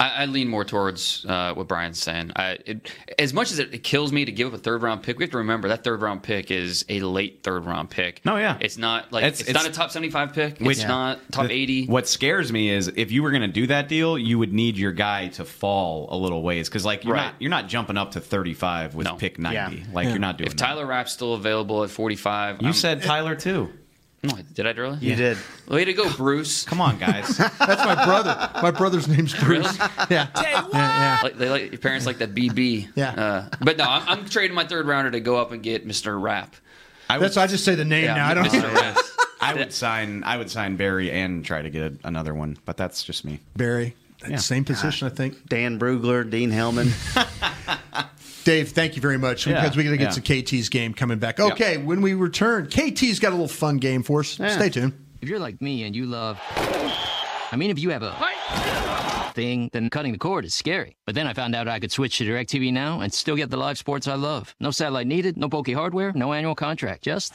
[0.00, 2.32] I, I lean more towards uh, what Brian's saying.
[2.34, 5.02] I, it, as much as it, it kills me to give up a third round
[5.02, 8.24] pick, we have to remember that third round pick is a late third round pick.
[8.24, 8.56] No, yeah.
[8.60, 10.58] it's not like It's- it's, it's- not a top seventy five pick.
[10.58, 11.86] Which- it's not top The- eighty.
[11.86, 14.78] What scares me is if you were going to do that deal, you would need
[14.78, 17.26] your guy to fall a little ways because like you're Right.
[17.26, 19.54] not you're not jumping up to 35 with pick 90.
[19.76, 19.84] Yeah.
[19.92, 20.10] Like Yeah.
[20.10, 20.46] you're not doing.
[20.46, 20.64] If that.
[20.64, 23.70] Tyler Rapp's still available at forty five, You said Tyler too.
[24.22, 24.98] No, did I earlier?
[25.00, 25.38] You did.
[25.66, 26.64] Way to go, Bruce.
[26.66, 27.38] Come on, guys.
[27.38, 28.50] That's my brother.
[28.62, 29.78] My brother's name's Bruce.
[30.10, 30.26] Yeah.
[30.42, 31.18] yeah, yeah.
[31.22, 32.88] Like, they like your parents like that BB.
[32.96, 33.10] Yeah.
[33.12, 36.20] Uh, but no, I'm, I'm trading my third rounder to go up and get Mr.
[36.20, 36.54] Rapp.
[37.08, 38.28] I would, That's I just say the name Yeah, now.
[38.28, 38.44] I don't.
[38.46, 38.74] Mr.
[38.74, 38.96] Rapp.
[39.40, 43.02] I would sign I would sign Berry and try to get another one, but that's
[43.02, 43.40] just me.
[43.56, 43.96] Berry,
[44.28, 44.36] Yeah.
[44.36, 45.48] same position, I think.
[45.48, 46.92] Dane Brugler, Dean Hellman.
[48.44, 50.22] Dave, thank you very much Yeah, because we're going to get yeah.
[50.22, 51.40] some KT's game coming back.
[51.40, 54.38] Okay, when we return, KT's got a little fun game for us.
[54.38, 54.48] Yeah.
[54.48, 54.92] Stay tuned.
[55.20, 56.40] If you're like me and you love.
[57.52, 58.14] I mean, if you have a
[59.32, 60.96] thing, then cutting the cord is scary.
[61.06, 63.56] But then I found out I could switch to DirecTV Now and still get the
[63.56, 64.54] live sports I love.
[64.60, 67.34] No satellite needed, no bulky hardware, no annual contract, just.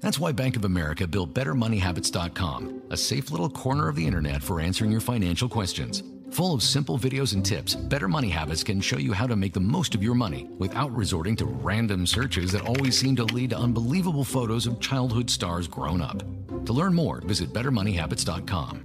[0.00, 4.60] That's why Bank of America built BetterMoneyHabits.com, a safe little corner of the internet for
[4.60, 6.02] answering your financial questions.
[6.30, 9.52] Full of simple videos and tips, Better Money Habits can show you how to make
[9.52, 13.50] the most of your money without resorting to random searches that always seem to lead
[13.50, 16.22] to unbelievable photos of childhood stars grown up.
[16.66, 18.84] To learn more, visit BetterMoneyHabits.com.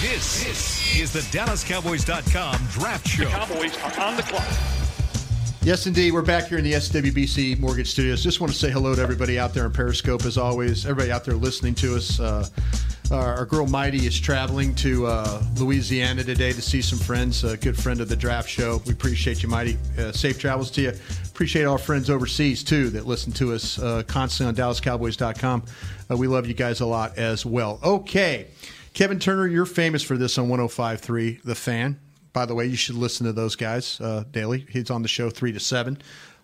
[0.00, 3.24] This is the DallasCowboys.com Draft Show.
[3.24, 4.46] The Cowboys are on the clock.
[5.62, 6.12] Yes, indeed.
[6.12, 8.22] We're back here in the SWBC Mortgage Studios.
[8.22, 10.86] Just want to say hello to everybody out there in Periscope, as always.
[10.86, 12.20] Everybody out there listening to us.
[12.20, 12.48] Uh,
[13.10, 17.42] our, our girl Mighty is traveling to uh, Louisiana today to see some friends.
[17.42, 18.80] A good friend of the draft show.
[18.86, 19.78] We appreciate you, Mighty.
[19.98, 20.92] Uh, safe travels to you.
[21.26, 25.64] Appreciate our friends overseas too that listen to us uh, constantly on DallasCowboys.com.
[26.08, 27.80] Uh, we love you guys a lot as well.
[27.82, 28.46] Okay,
[28.94, 31.98] Kevin Turner, you're famous for this on 105.3 The Fan.
[32.32, 34.66] By the way, you should listen to those guys uh, daily.
[34.70, 35.98] He's on the show three to seven.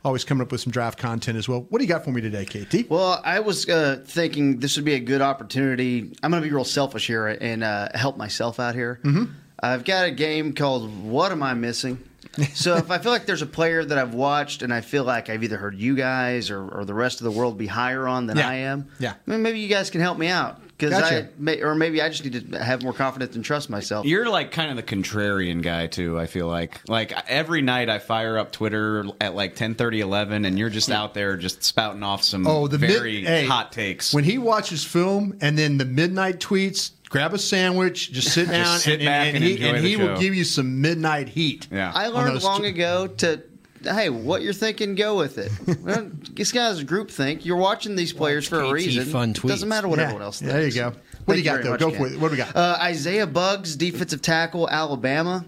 [0.04, 1.66] Always coming up with some draft content as well.
[1.70, 2.90] What do you got for me today, KT?
[2.90, 6.12] Well, I was uh, thinking this would be a good opportunity.
[6.22, 9.00] I'm going to be real selfish here and uh, help myself out here.
[9.02, 9.32] Mm-hmm.
[9.60, 12.02] I've got a game called What Am I Missing?
[12.54, 15.30] so if I feel like there's a player that I've watched and I feel like
[15.30, 18.26] I've either heard you guys or, or the rest of the world be higher on
[18.26, 18.48] than Yeah.
[18.48, 19.12] I am, Yeah.
[19.26, 21.24] I mean, maybe you guys can help me out because Gotcha.
[21.24, 24.06] I may, or maybe I just need to have more confidence and trust myself.
[24.06, 26.18] You're like kind of the contrarian guy too.
[26.18, 30.44] I feel like like every night I fire up Twitter at like 10, 30, 11,
[30.44, 33.72] and you're just out there just spouting off some Oh, the mid- very hey, hot
[33.72, 34.12] takes.
[34.12, 38.52] When he watches film and then the midnight tweets, grab a sandwich, just sit Just
[38.52, 40.80] down, sit and, back and, and he, enjoy and the he will give you some
[40.80, 41.68] midnight heat.
[41.70, 41.92] Yeah.
[41.94, 43.42] I learned long tw- ago to,
[43.84, 45.50] hey, what you're thinking, go with it.
[45.84, 47.44] Well, this guy's group think.
[47.44, 49.04] You're watching these players for a reason.
[49.06, 50.04] fun It doesn't matter what Yeah.
[50.04, 50.52] everyone else thinks.
[50.54, 50.92] There you go.
[51.26, 51.70] What do you Thank got, very though?
[51.70, 51.98] much, Go Ken.
[51.98, 52.20] for it.
[52.20, 52.56] What do we got?
[52.56, 55.44] Uh, Isaiah Buggs, defensive tackle, Alabama.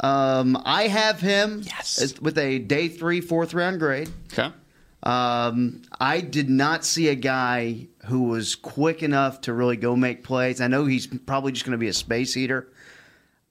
[0.00, 4.08] Um, I have him as- with a day three, fourth round grade.
[4.32, 4.50] Okay.
[5.02, 10.24] Um, I did not see a guy who was quick enough to really go make
[10.24, 10.60] plays.
[10.60, 12.68] I know he's probably just going to be a space eater.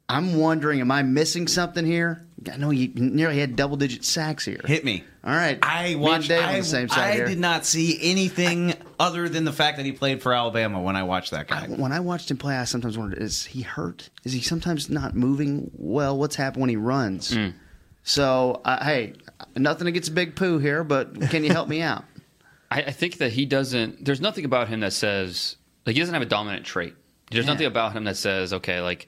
[0.07, 2.25] I'm wondering, am I missing something here?
[2.51, 4.61] I know he nearly had double digit sacks here.
[4.65, 5.03] Hit me.
[5.23, 5.59] All right.
[5.61, 6.29] I watched.
[6.29, 7.25] Dave on I, the same side I here.
[7.27, 11.03] did not see anything other than the fact that he played for Alabama when I
[11.03, 11.67] watched that guy.
[11.67, 14.09] When I watched him play, I sometimes wondered: Is he hurt?
[14.23, 16.17] Is he sometimes not moving well?
[16.17, 17.31] What's happened when he runs?
[17.31, 17.53] Mm.
[18.03, 19.13] So, uh, hey,
[19.55, 22.05] nothing against Big Pooh here, but can you help me out?
[22.71, 24.05] I, I think that he doesn't.
[24.05, 26.95] There's nothing about him that says like he doesn't have a dominant trait.
[27.31, 27.51] There's Yeah.
[27.53, 29.07] nothing about him that says okay, like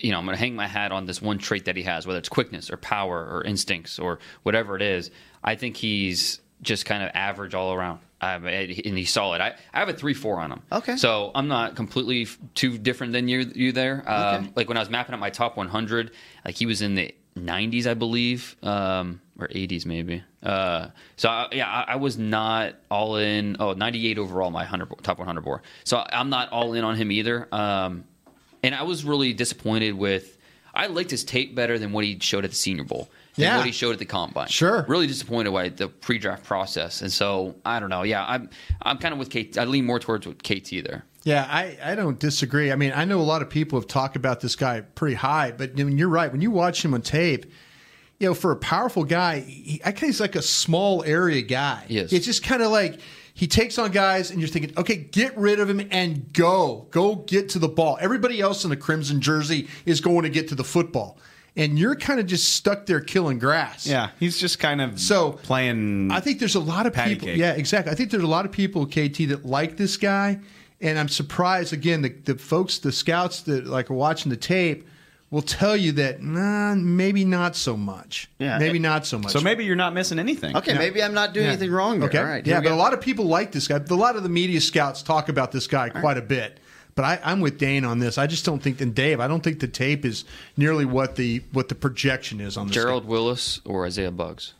[0.00, 2.06] you know, I'm going to hang my hat on this one trait that he has,
[2.06, 5.10] whether it's quickness or power or instincts or whatever it is.
[5.42, 8.00] I think he's just kind of average all around.
[8.22, 9.40] Um, and he's solid.
[9.40, 10.60] I, I have a three four on him.
[10.70, 10.96] Okay.
[10.96, 14.04] So I'm not completely f- too different than you you there.
[14.06, 16.10] Um, Like when I was mapping out my top 100,
[16.44, 20.22] like he was in the 90s, I believe, um, or 80s maybe.
[20.42, 23.56] Uh, so I, yeah, I, I was not all in.
[23.58, 25.62] Oh, 98 overall, my 100 top 100 board.
[25.84, 27.48] So I'm not all in on him either.
[27.52, 28.04] Um,
[28.62, 30.36] and I was really disappointed with.
[30.72, 33.10] I liked his tape better than what he showed at the Senior Bowl.
[33.34, 33.56] Than Yeah.
[33.56, 34.46] what he showed at the combine.
[34.48, 34.84] Sure.
[34.88, 38.02] Really disappointed by the pre-draft process, and so I don't know.
[38.04, 38.50] Yeah, I'm
[38.82, 39.58] I'm kind of with Kate.
[39.58, 41.04] I lean more towards with KT there.
[41.24, 42.72] Yeah, I, I don't disagree.
[42.72, 45.50] I mean, I know a lot of people have talked about this guy pretty high,
[45.52, 46.30] but I mean, you're right.
[46.32, 47.44] When you watch him on tape,
[48.18, 51.84] you know, for a powerful guy, he, I think he's like a small area guy.
[51.88, 52.12] Yes.
[52.12, 53.00] It's just kind of like
[53.40, 56.86] he takes on guys, and you're thinking, okay, get rid of him and go.
[56.90, 57.96] Go get to the ball.
[57.98, 61.16] Everybody else in the crimson jersey is going to get to the football.
[61.56, 63.86] And you're kind of just stuck there killing grass.
[63.86, 66.10] Yeah, he's just kind of So, playing.
[66.12, 67.28] I think there's a lot of patty people.
[67.28, 67.38] cake.
[67.38, 67.90] Yeah, exactly.
[67.90, 70.38] I think there's a lot of people, KT, that like this guy,
[70.82, 71.72] and I'm surprised.
[71.72, 74.86] Again, the, the folks, the scouts that like are watching the tape,
[75.30, 78.28] will tell you that nah, maybe not so much.
[78.38, 78.58] Yeah.
[78.58, 79.32] maybe not so much.
[79.32, 80.56] So maybe you're not missing anything.
[80.56, 81.52] Okay, maybe I'm not doing Yeah.
[81.52, 82.08] anything wrong there.
[82.08, 82.18] Okay.
[82.18, 82.46] All right.
[82.46, 82.74] yeah, but go.
[82.74, 83.76] a lot of people like this guy.
[83.76, 86.58] A lot of the media scouts talk about this guy quite a bit.
[86.96, 88.18] But I, I'm with Dane on this.
[88.18, 90.24] I just don't think, and Dave, I don't think the tape is
[90.56, 92.74] nearly what the what the projection is on this.
[92.74, 94.54] Gerald Willis or Isaiah Buggs?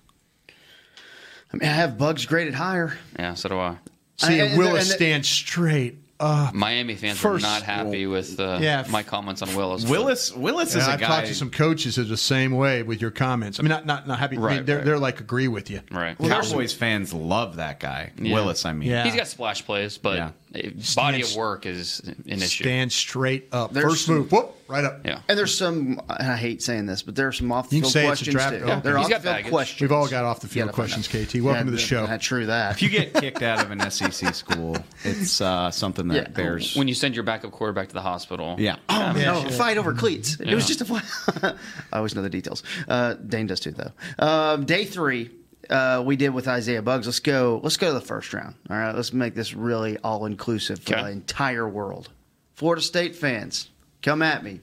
[1.52, 2.96] I mean, I have Buggs graded higher.
[3.18, 3.78] Yeah, so do I.
[4.16, 6.54] See, I- and- Willis and- stands straight up.
[6.54, 8.84] Miami fans were First- not happy with uh, Yeah.
[8.90, 9.84] my comments on Willis.
[9.84, 11.06] Willis Willis Yeah, is a I've guy.
[11.08, 13.58] talked to some coaches who are the same way with your comments.
[13.58, 14.36] I mean, not not not happy.
[14.36, 14.84] I mean, Right, they're right.
[14.84, 15.80] they're like agree with you.
[15.90, 16.16] Right.
[16.18, 18.12] Cowboys fans love that guy.
[18.20, 18.34] Yeah.
[18.34, 18.88] Willis, I mean.
[18.90, 19.04] Yeah.
[19.04, 20.30] He's got splash plays, but Yeah.
[20.64, 22.64] uh, body of work is an issue.
[22.64, 23.72] Stand straight up.
[23.72, 25.04] There's First some- move, whoop, right up.
[25.04, 25.20] Yeah.
[25.28, 27.82] And there's some, and I hate saying this, but there are some off the You
[27.82, 28.34] can field say it's a questions.
[28.34, 28.66] draft- too.
[28.66, 28.80] yeah.
[28.80, 29.50] They're He's off got the field baggage.
[29.52, 29.80] questions.
[29.80, 31.08] We've all got off the field Yeah, questions.
[31.08, 31.40] KT.
[31.42, 32.04] Welcome to the Yeah, show.
[32.04, 32.72] yeah, True that.
[32.72, 36.28] If you get kicked out of an SEC school, it's uh, something that Yeah.
[36.28, 36.74] bears.
[36.76, 38.56] When you send your backup quarterback to the hospital.
[38.58, 38.76] Yeah.
[38.88, 39.42] Oh Yeah, no!
[39.42, 39.50] sure.
[39.50, 40.38] Fight over cleats.
[40.40, 41.02] It was just a fight.
[41.92, 42.62] I always know the details.
[42.88, 43.92] Uh, Dane does too, though.
[44.24, 45.30] Um, day three,
[45.68, 47.06] uh, we did with Isaiah Buggs.
[47.06, 47.60] Let's go.
[47.62, 48.54] Let's go to the first round.
[48.68, 48.94] All right.
[48.94, 51.02] Let's make this really all inclusive for Okay.
[51.02, 52.08] the entire world.
[52.54, 53.70] Florida State fans,
[54.03, 54.61] come at me.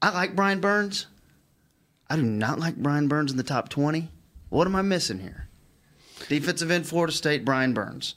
[0.00, 1.06] I like Brian Burns.
[2.10, 4.08] I do not like Brian Burns in the top twenty.
[4.48, 5.48] What am I missing here?
[6.28, 8.14] Defensive end, Florida State, Brian Burns.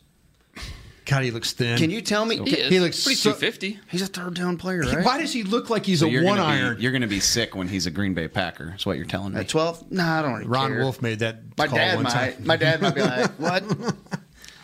[1.06, 1.78] God, he looks thin.
[1.78, 2.38] Can you tell me?
[2.38, 2.56] He.
[2.64, 3.80] He looks pretty so- 250.
[3.90, 5.04] He's a third down player, right?
[5.04, 6.78] Why does he look like he's So a you're one gonna be- iron?
[6.80, 8.74] You're going to be sick when he's a Green Bay Packer.
[8.78, 9.40] Is what you're telling me.
[9.40, 9.92] At twelve?
[9.92, 10.80] Nah, I don't really Ron care.
[10.80, 12.12] Wolf made that My call dad one might.
[12.14, 12.36] time.
[12.46, 13.64] My dad might be like, "What?"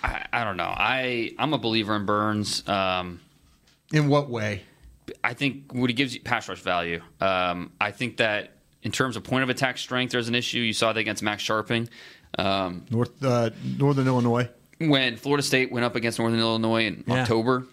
[0.04, 0.72] I, I don't know.
[0.74, 2.66] I I'm a believer in Burns.
[2.70, 3.20] Um,
[3.92, 4.62] In what way?
[5.24, 7.02] I think what he gives you pass rush value.
[7.22, 8.52] Um, I think that
[8.84, 10.60] in terms of point of attack strength, there's an issue.
[10.60, 11.90] You saw that against Max Scharping.
[12.38, 14.50] Um, North uh, Northern Illinois.
[14.80, 17.22] when Florida State went up against Northern Illinois in Yeah.
[17.22, 17.66] October,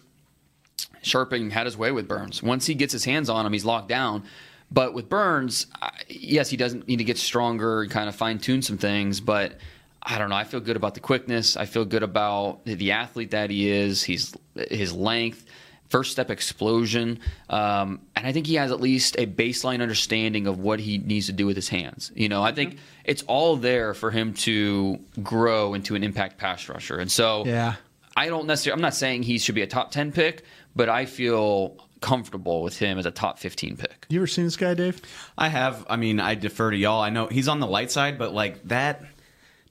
[1.03, 2.43] Scharping had his way with Burns.
[2.43, 4.25] Once he gets his hands on him, he's locked down.
[4.71, 5.67] But with Burns,
[6.09, 9.21] yes, he doesn't need to get stronger and kind of fine tune some things.
[9.21, 9.59] But
[10.03, 10.37] I don't know.
[10.37, 11.57] I feel good about the quickness.
[11.57, 14.03] I feel good about the athlete that he is.
[14.03, 14.35] He's
[14.71, 15.45] his length,
[15.91, 17.21] first step explosion,
[17.51, 21.27] um, and I think he has at least a baseline understanding of what he needs
[21.27, 22.11] to do with his hands.
[22.15, 26.69] You know, I think it's all there for him to grow into an impact pass
[26.69, 26.99] rusher.
[26.99, 27.75] And so, Yeah.
[28.17, 28.79] I don't necessarily.
[28.79, 30.45] I'm not saying he should be a top ten pick,
[30.77, 34.07] but I feel comfortable with him as a top fifteen pick.
[34.09, 35.03] You ever seen this guy, Dave?
[35.37, 35.85] I have.
[35.91, 37.03] I mean, I defer to y'all.
[37.03, 39.03] I know he's on the light side, but like that,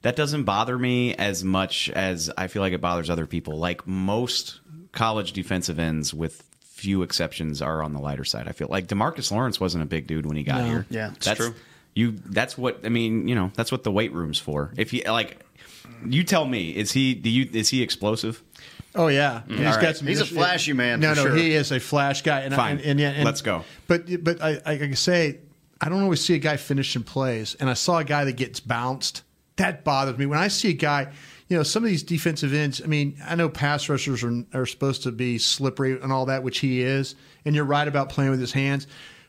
[0.02, 3.56] that doesn't bother me as much as I feel like it bothers other people.
[3.58, 4.60] Like most
[4.94, 8.48] college defensive ends, with few exceptions, are on the lighter side.
[8.48, 10.66] I feel like Demarcus Lawrence wasn't a big dude when he got No.
[10.66, 10.86] here.
[10.90, 11.54] Yeah, it's that's true.
[11.94, 12.12] You.
[12.26, 13.28] That's what I mean.
[13.28, 14.72] You know, that's what the weight room's for.
[14.76, 15.40] If you like,
[16.04, 16.70] you tell me.
[16.70, 17.14] Is he?
[17.14, 17.48] Do you?
[17.52, 18.42] Is he explosive?
[18.96, 19.54] Oh yeah, mm-hmm.
[19.58, 19.96] And All right.
[19.98, 21.36] He's a flashy man, No, for no, sure.
[21.36, 22.40] he is a flash guy.
[22.40, 22.78] And Fine.
[22.78, 23.64] and, and, yeah, and- Let's go.
[23.88, 25.38] But but I, I can say
[25.80, 28.60] I don't always see a guy finishing plays, and I saw a guy that gets
[28.60, 29.22] bounced.
[29.56, 31.12] That bothers me when I see a guy.
[31.48, 32.80] You know, some of these defensive ends.
[32.82, 36.42] I mean, I know pass rushers are are supposed to be slippery and all that,
[36.42, 37.14] which he is.
[37.44, 38.86] And you're right about playing with his hands,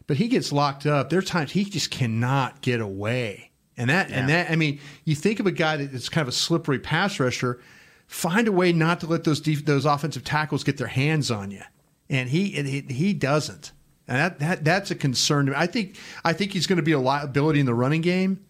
[0.08, 1.10] but he gets locked up.
[1.10, 3.52] There are times he just cannot get away.
[3.78, 4.50] And that and that.
[4.50, 7.60] I mean, you think of a guy that's kind of a slippery pass rusher
[8.08, 11.52] find a way not to let those def- those offensive tackles get their hands on
[11.52, 11.62] you,
[12.10, 13.72] and he and he, he doesn't,
[14.08, 15.58] and that, that that's a concern to me.
[15.58, 18.45] I think I think he's going to be a liability in the running game,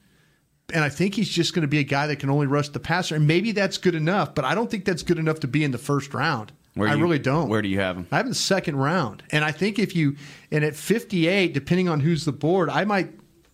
[0.74, 2.80] and I think he's just going to be a guy that can only rush the
[2.80, 5.64] passer, and maybe that's good enough, but I don't think that's good enough to be
[5.64, 6.52] in the first round.
[6.74, 7.48] Where I you- really don't.
[7.50, 8.08] Where do you have him?
[8.12, 10.16] I have him the second round, and I think if you
[10.52, 13.12] and at 58, depending on who's the board, I might,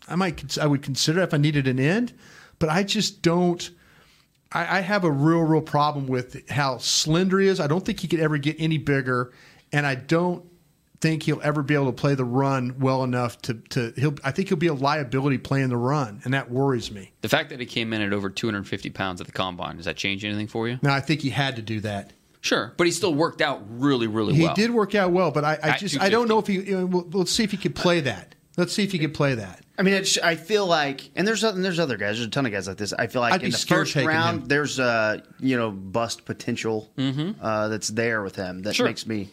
[0.07, 2.13] I might, I would consider if I needed an end,
[2.59, 3.69] but I just don't.
[4.53, 7.59] I, I have a real, real problem with how slender he is.
[7.59, 9.31] I don't think he could ever get any bigger,
[9.71, 10.43] and I don't
[11.01, 13.93] think he'll ever be able to play the run well enough to to.
[13.97, 14.15] He'll.
[14.23, 17.11] I think he'll be a liability playing the run, and that worries me.
[17.21, 19.97] The fact that he came in at over 250 pounds at the combine does that
[19.97, 20.79] change anything for you?
[20.81, 22.13] No, I think he had to do that.
[22.39, 24.55] Sure, but he still worked out really, really He well.
[24.55, 26.53] He did work out well, but I, I just I don't know if he.
[26.53, 28.33] You know, well, let's see if he could play that.
[28.57, 29.61] Let's see if he could play that.
[29.77, 32.17] I mean, it's, I feel like, and there's other, there's other guys.
[32.17, 32.93] There's a ton of guys like this.
[32.93, 34.47] I feel like I'd in the first round, him.
[34.47, 38.85] there's a you know bust potential uh, that's there with him that Sure.
[38.87, 39.29] makes me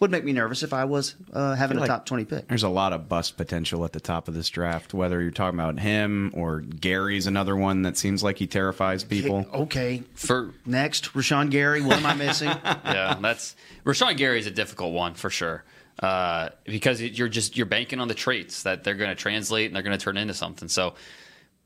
[0.00, 2.48] would make me nervous if I was uh, having a like top twenty pick.
[2.48, 4.92] There's a lot of bust potential at the top of this draft.
[4.94, 9.46] Whether you're talking about him or Gary's another one that seems like he terrifies people.
[9.52, 11.82] Okay, for next, Rashan Gary.
[11.82, 12.48] What am I missing?
[12.64, 15.64] yeah, that's Rashan Gary is a difficult one for sure.
[15.98, 19.74] Uh, because you're just you're banking on the traits that they're going to translate and
[19.74, 20.68] they're going to turn into something.
[20.68, 20.94] So,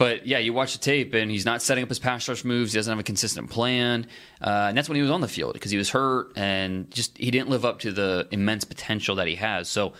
[0.00, 2.72] but yeah, you watch the tape and he's not setting up his pass rush moves.
[2.72, 4.06] He doesn't have a consistent plan,
[4.40, 7.18] uh, and that's when he was on the field because he was hurt and just
[7.18, 9.68] he didn't live up to the immense potential that he has.
[9.68, 9.92] So,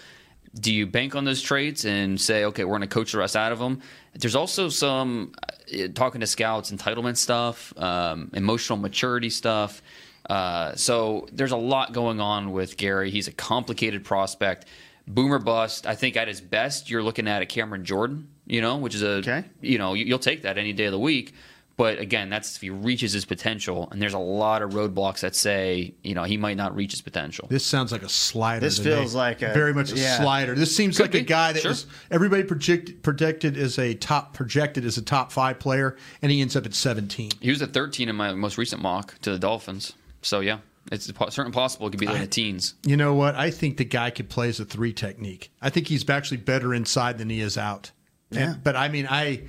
[0.58, 3.36] do you bank on those traits and say, okay, we're going to coach the rest
[3.36, 3.82] out of him?
[4.14, 9.82] There's also some uh, talking to scouts, entitlement stuff, um, emotional maturity stuff.
[10.30, 13.10] Uh, so there's a lot going on with Gary.
[13.10, 14.64] He's a complicated prospect.
[15.06, 15.86] Boomer bust.
[15.86, 19.02] I think at his best, you're looking at a Cameron Jordan, you know, which is
[19.02, 21.32] a, you know, you- you'll take that any day of the week.
[21.76, 23.88] But again, that's if he reaches his potential.
[23.90, 27.00] And there's a lot of roadblocks that say, you know, he might not reach his
[27.00, 27.48] potential.
[27.48, 28.60] This sounds like a slider.
[28.60, 28.90] This to me.
[28.96, 30.18] feels like a- very much a yeah.
[30.18, 30.54] slider.
[30.54, 31.70] This seems Could like a guy that Sure.
[31.70, 36.42] was everybody projected projected as a top projected as a top five player, and he
[36.42, 37.30] ends up at 17.
[37.40, 39.94] He was at 13 in my most recent mock to the Dolphins.
[40.20, 40.58] So yeah,
[40.92, 42.74] it's po- certainly possible it could be in the teens.
[42.84, 43.36] You know what?
[43.36, 45.50] I think the guy could play as a three technique.
[45.62, 47.90] I think he's actually better inside than he is out.
[48.30, 48.52] Yeah.
[48.52, 49.42] And- but I mean, I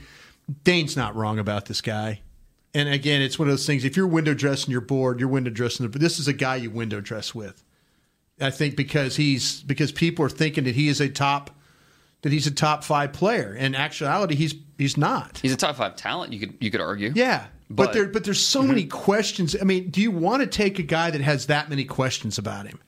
[0.63, 2.21] Dane's not wrong about this guy.
[2.73, 3.84] And again, it's one of those things.
[3.84, 5.88] If you're window dressing your board, you're window dressing.
[5.89, 7.63] But this is a guy you window dress with.
[8.39, 11.51] I think because he's because people are thinking that he is a top
[12.21, 13.53] that he's a top five player.
[13.53, 15.39] In actuality, he's he's not.
[15.41, 16.34] He's a top five talent.
[16.34, 17.11] You could you could argue.
[17.13, 17.47] Yeah.
[17.69, 18.69] But, But- there but there's so mm-hmm.
[18.69, 19.55] many questions.
[19.59, 22.67] I mean, do you want to take a guy that has that many questions about
[22.67, 22.79] him?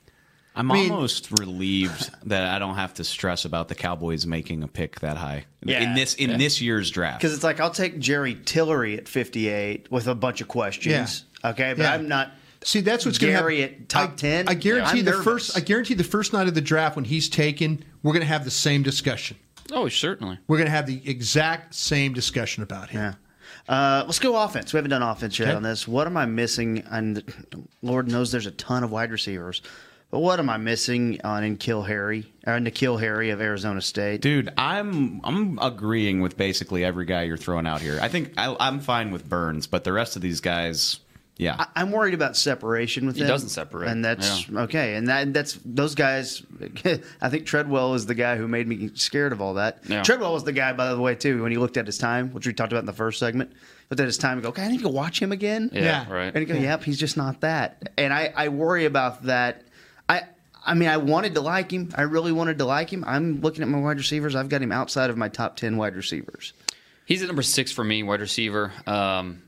[0.55, 4.61] I'm I mean- almost relieved that I don't have to stress about the Cowboys making
[4.63, 5.81] a pick that high Yeah.
[5.81, 6.37] in this in Yeah.
[6.37, 7.19] this year's draft.
[7.21, 11.25] Because it's like I'll take Jerry Tillery at 58 with a bunch of questions.
[11.43, 11.93] Okay, but Yeah.
[11.93, 12.31] I'm not.
[12.63, 13.75] See, that's what's going to Gary happen.
[13.81, 14.47] at top I, 10.
[14.47, 15.23] I guarantee I'm the nervous.
[15.25, 15.57] first.
[15.57, 18.45] I guarantee the first night of the draft when he's taken, we're going to have
[18.45, 19.35] the same discussion.
[19.71, 20.37] Oh, certainly.
[20.47, 23.01] We're going to have the exact same discussion about him.
[23.01, 23.13] Yeah.
[23.67, 24.71] Uh, let's go offense.
[24.71, 25.55] We haven't done offense yet Okay.
[25.57, 25.87] on this.
[25.87, 26.83] What am I missing?
[26.89, 27.21] And
[27.81, 29.61] Lord knows there's a ton of wide receivers.
[30.13, 34.21] But what am I missing on N'Keal Harry uh, or N'Keal Harry of Arizona State?
[34.21, 37.97] Dude, I'm I'm agreeing with basically every guy you're throwing out here.
[37.99, 40.99] I think I, I'm fine with Burns, but the rest of these guys,
[41.37, 41.55] yeah.
[41.57, 43.27] I, I'm worried about separation with He him.
[43.27, 43.87] doesn't separate.
[43.89, 44.93] and that's okay.
[44.93, 46.43] And that that's those guys.
[47.19, 49.79] I think Treadwell is the guy who made me scared of all that.
[49.87, 50.03] Yeah.
[50.03, 51.41] Treadwell was the guy, by the way, too.
[51.41, 53.51] When he looked at his time, which we talked about in the first segment,
[53.89, 55.81] looked at his time and go, "Okay, I need to go watch him again." Yeah,
[56.07, 56.13] Yeah.
[56.13, 56.27] right.
[56.27, 59.63] And he go, "Yep, he's just not that." And I I worry about that.
[60.65, 60.73] I.
[60.73, 61.91] Mean, I wanted to like him.
[61.95, 63.03] I really wanted to like him.
[63.05, 64.35] I'm looking at my wide receivers.
[64.35, 66.53] I've got him outside of my top ten wide receivers.
[67.05, 68.71] He's at number six for me, wide receiver.
[68.87, 69.43] Um,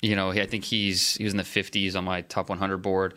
[0.00, 3.14] you know, I think he's he was in the 50s on my top 100 board.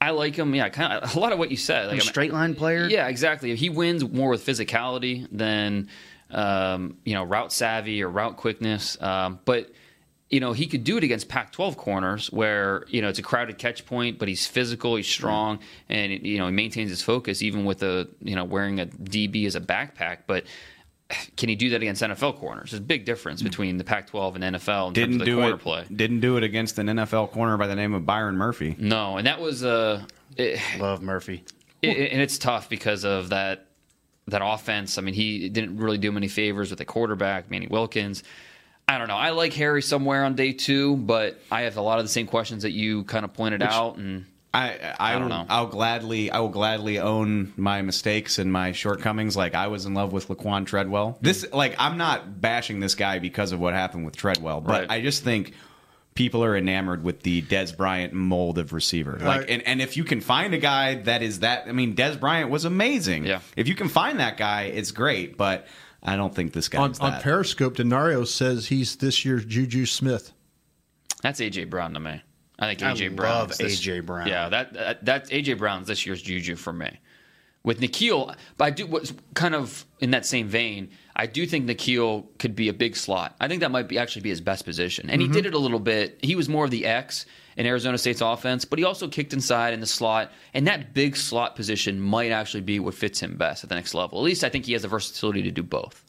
[0.00, 0.54] I like him.
[0.54, 1.88] Yeah, kind of a lot of what you said.
[1.88, 2.86] Like a straight line player.
[2.88, 3.54] Yeah, exactly.
[3.54, 5.88] He wins more with physicality than
[6.30, 9.00] um, you know route savvy or route quickness.
[9.00, 9.70] Um, but
[10.32, 13.58] you know he could do it against Pac-12 corners where you know it's a crowded
[13.58, 17.64] catch point, but he's physical, he's strong, and you know he maintains his focus even
[17.64, 20.20] with a you know wearing a DB as a backpack.
[20.26, 20.44] But
[21.36, 22.70] can he do that against NFL corners?
[22.70, 25.36] There's a big difference between the Pac-12 and NFL in didn't terms of the do
[25.36, 25.58] corner it.
[25.58, 25.84] play.
[25.94, 28.74] Didn't do it against an NFL corner by the name of Byron Murphy.
[28.78, 30.02] No, and that was uh,
[30.38, 31.44] it, love Murphy,
[31.82, 33.66] it, and it's tough because of that
[34.28, 34.96] that offense.
[34.96, 38.22] I mean, he didn't really do him any favors with the quarterback, Manny Wilkins.
[38.94, 39.16] I don't know.
[39.16, 42.26] I like Harry somewhere on day two, but I have a lot of the same
[42.26, 45.46] questions that you kind of pointed Which- out, and I, I, I don't know.
[45.48, 49.34] I'll gladly I will gladly own my mistakes and my shortcomings.
[49.36, 51.16] Like I was in love with Laquon Treadwell.
[51.22, 54.90] This like I'm not bashing this guy because of what happened with Treadwell, but Right.
[54.90, 55.54] I just think
[56.14, 59.12] people are enamored with the Dez Bryant mold of receiver.
[59.18, 59.50] Like Right.
[59.50, 62.50] and, and if you can find a guy that is that I mean Dez Bryant
[62.50, 63.24] was amazing.
[63.24, 63.40] Yeah.
[63.56, 65.66] If you can find that guy, it's great, but
[66.02, 67.20] I don't think this guy On, guy's on.
[67.20, 70.32] Periscope, Denario says he's this year's Juju Smith.
[71.22, 72.20] that's AJ Brown to me.
[72.58, 73.38] I think I AJ Brown.
[73.38, 74.00] love this- A.J.
[74.00, 74.26] Brown.
[74.28, 76.98] Yeah, that, that that's AJ Brown's this year's juju for me.
[77.64, 80.90] With N'Keal, but I do what's kind of in that same vein.
[81.14, 83.36] I do think N'Keal could be a big slot.
[83.40, 85.26] I think that might be actually be his best position, and Mhm.
[85.26, 86.18] he did it a little bit.
[86.22, 87.24] He was more of the X
[87.56, 91.16] in Arizona State's offense, but he also kicked inside in the slot, and that big
[91.16, 94.18] slot position might actually be what fits him best at the next level.
[94.18, 96.04] At least I think he has the versatility to do both.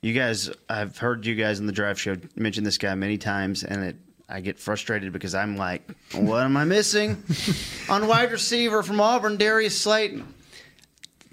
[0.00, 3.64] You guys, I've heard you guys in the drive show mention this guy many times,
[3.64, 3.96] and it,
[4.28, 5.82] I get frustrated because I'm like,
[6.14, 7.22] what am I missing
[7.88, 10.34] on wide receiver from Auburn, Darius Slayton?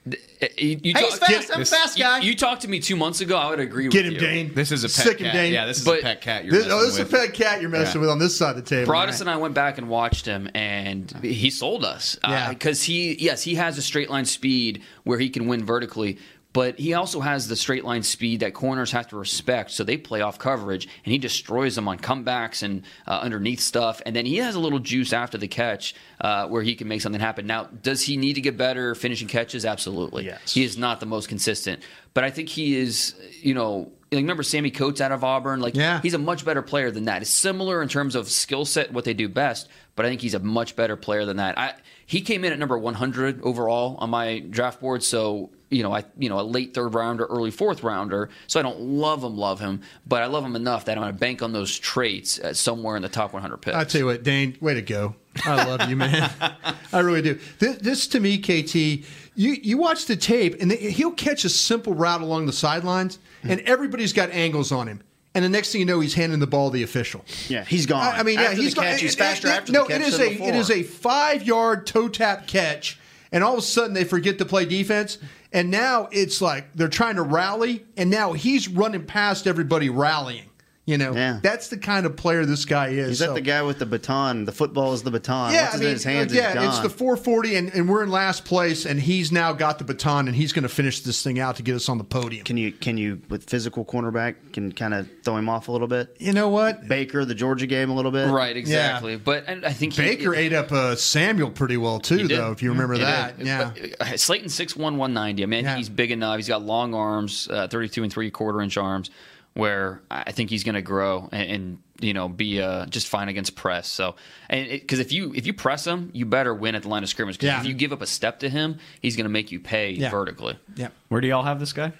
[0.05, 0.17] You,
[0.59, 1.51] you Hey, talk- he's fast.
[1.53, 2.19] I'm a fast guy.
[2.19, 3.35] You, talked to me two months ago.
[3.37, 4.19] I would agree Get with him, you.
[4.19, 4.53] Dane.
[4.53, 5.33] This is a pet Sick him, cat.
[5.33, 5.53] Dane.
[5.53, 7.33] Yeah, this is But- a pet cat you're This, messing oh, this is a pet
[7.33, 8.01] cat you're messing Yeah.
[8.01, 8.91] with on this side of the table.
[8.93, 12.17] Broaddus and I went back and watched him, and he sold us.
[12.23, 12.49] Uh, yeah.
[12.49, 16.19] Because he, yes, he has a straight line speed where he can win vertically,
[16.55, 19.71] but he also has the straight line speed that corners have to respect.
[19.71, 24.01] So they play off coverage, and he destroys them on comebacks and uh, underneath stuff.
[24.05, 27.01] And then he has a little juice after the catch uh, where he can make
[27.01, 27.45] something happen.
[27.45, 29.65] Now, does he need to get better finishing catches?
[29.65, 30.23] Absolutely.
[30.27, 30.53] Yes.
[30.53, 31.81] He is not the most consistent,
[32.13, 33.91] but I think he is, you know.
[34.13, 35.59] like, Remember Sammie Coates out of Auburn?
[35.59, 35.99] Like, Yeah.
[36.01, 37.21] he's a much better player than that.
[37.21, 40.33] It's similar in terms of skill set, what they do best, but I think he's
[40.35, 41.59] a much better player than that.
[41.59, 41.73] I,
[42.05, 46.03] he came in at number 100 overall on my draft board, so you know, I
[46.17, 48.29] you know a late third rounder, early fourth rounder.
[48.47, 51.13] So I don't love him, love him, but I love him enough that I'm going
[51.13, 53.75] to bank on those traits uh, somewhere in the top 100 picks.
[53.75, 55.15] I tell you what, Dane, way to go!
[55.43, 56.31] I love you, man.
[56.93, 57.39] I really do.
[57.59, 59.03] This, this to me, KT, you
[59.35, 64.13] you watch the tape, and he'll catch a simple route along the sidelines, and everybody's
[64.13, 65.01] got angles on him.
[65.33, 67.25] And the next thing you know, he's handing the ball to the official.
[67.49, 67.99] Yeah, he's gone.
[68.01, 68.99] I, I mean, After yeah, he's the catch, gone.
[68.99, 70.47] he's It- faster it- after no, the catch it is than a before.
[70.47, 72.97] it is a five yard toe tap catch,
[73.33, 75.17] and all of a sudden they forget to play defense,
[75.55, 80.49] and now it's like they're trying to rally, and now he's running past everybody rallying.
[80.87, 81.39] You know, Yeah.
[81.41, 83.07] that's the kind of player this guy is.
[83.09, 84.45] He's So- like the guy with the baton.
[84.45, 85.51] The football is the baton.
[85.51, 87.89] yeah, Once I it's mean, in his hands, yeah, it's it's the 440, and, and
[87.89, 90.99] we're in last place, and he's now got the baton, and he's going to finish
[90.99, 92.43] this thing out to get us on the podium.
[92.45, 95.87] Can you can you with physical cornerback can kind of throw him off a little
[95.87, 96.15] bit?
[96.19, 96.87] You know what?
[96.87, 98.29] Baker, the Georgia game, a little bit.
[98.29, 99.15] Right, exactly.
[99.17, 102.51] But and I think he- Baker ate up uh, Samuel pretty well too, though.
[102.51, 103.47] If you remember He that, did.
[103.47, 103.71] yeah.
[103.97, 105.41] But, uh, Slayton six one one ninety.
[105.41, 106.35] I mean, I think he's big enough.
[106.35, 109.09] He's got long arms, uh, thirty two and three quarter inch arms,
[109.55, 113.29] where I think he's going to grow and, and you know be uh, just fine
[113.29, 113.87] against press.
[113.87, 114.15] So,
[114.49, 117.09] and because if you if you press him, you better win at the line of
[117.09, 117.37] scrimmage.
[117.37, 117.59] Because Yeah.
[117.61, 120.09] if you give up a step to him, he's going to make you pay Yeah.
[120.11, 120.59] vertically.
[120.75, 120.89] Yeah.
[121.09, 121.93] Where do y'all have this guy?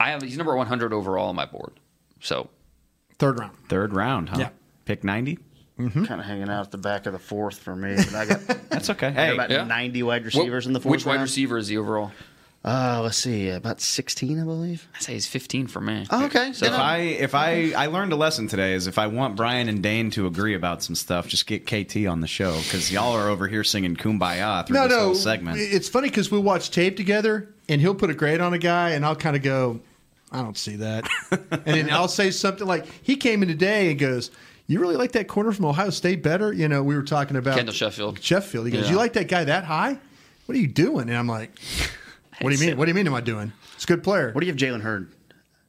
[0.00, 1.72] I have he's number one hundred overall on my board.
[2.20, 2.48] So
[3.18, 3.56] Third round.
[3.68, 4.36] Third round, huh?
[4.40, 4.48] Yeah.
[4.84, 5.38] Pick 90?
[5.78, 7.94] Kind of hanging out at the back of the fourth for me.
[7.96, 8.40] But I got
[8.70, 9.08] That's okay.
[9.08, 9.64] I got Hey, about Yeah.
[9.64, 11.22] ninety wide receivers What- in the fourth Which wide round.
[11.22, 12.12] receiver is he overall?
[12.64, 14.86] Uh, let's see, about sixteen, I believe.
[14.94, 16.06] I say he's fifteen for me.
[16.10, 16.52] Oh, okay.
[16.52, 19.68] So if I if I I learned a lesson today is if I want Brian
[19.68, 23.14] and Dane to agree about some stuff, just get KT on the show because y'all
[23.14, 25.04] are over here singing "Kumbaya" through No, this no.
[25.06, 25.58] whole segment.
[25.58, 28.90] It's funny because we watch tape together, and he'll put a grade on a guy,
[28.90, 29.80] and I'll kind of go,
[30.30, 31.08] I don't see that.
[31.32, 34.30] and then I'll say something like, he came in today and goes,
[34.68, 36.52] You really like that corner from Ohio State better?
[36.52, 38.22] You know, we were talking about Kendall Sheffield.
[38.22, 38.66] Sheffield.
[38.66, 38.92] He goes, Yeah.
[38.92, 39.98] You like that guy that high?
[40.46, 41.08] What are you doing?
[41.08, 41.50] And I'm like,
[42.40, 42.76] What do you mean?
[42.78, 43.06] What do you mean?
[43.06, 43.52] Am I doing?
[43.74, 44.32] It's a good player.
[44.32, 45.12] What do you have Jalen Hurd,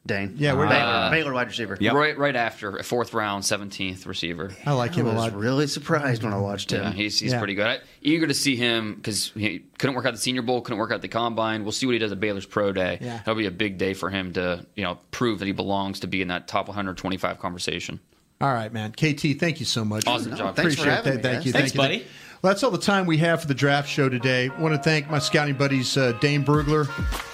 [0.06, 0.36] Dane?
[0.38, 1.78] Yeah, where- Baylor, Uh, Baylor wide receiver.
[1.82, 4.52] Right, right after fourth round, seventeenth receiver.
[4.66, 5.36] I like him I a was lot.
[5.36, 6.84] really surprised when I watched him.
[6.84, 7.38] Yeah, he's he's Yeah.
[7.40, 7.68] pretty good.
[7.68, 10.92] I, eager to see him because he couldn't work out the Senior Bowl, couldn't work
[10.92, 11.64] out the Combine.
[11.64, 12.98] We'll see what he does at Baylor's Pro Day.
[13.02, 13.18] Yeah.
[13.18, 16.08] That'll be a big day for him to you know prove that he belongs to
[16.08, 18.00] be in that top 125 conversation.
[18.42, 18.92] All right, man.
[18.92, 20.06] KT, thank you so much.
[20.06, 20.56] Awesome job.
[20.56, 21.18] thanks for Appreciate having that.
[21.18, 21.46] me, thank guys.
[21.46, 21.52] you.
[21.54, 22.00] Thanks, thank you.
[22.00, 22.08] buddy.
[22.44, 24.50] Well, that's all the time we have for the draft show today.
[24.50, 26.90] I want to thank my scouting buddies, uh, Dane Brugler,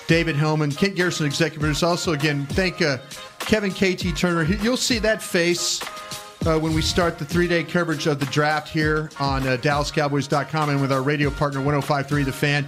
[0.06, 1.82] David Helman, Kent Garrison, executive producers.
[1.82, 3.00] Also, again, thank uh,
[3.40, 4.44] Kevin KT Turner.
[4.44, 5.80] You'll see that face
[6.46, 10.70] uh, when we start the three day coverage of the draft here on uh, DallasCowboys.com
[10.70, 12.68] and with our radio partner 1053 The Fan.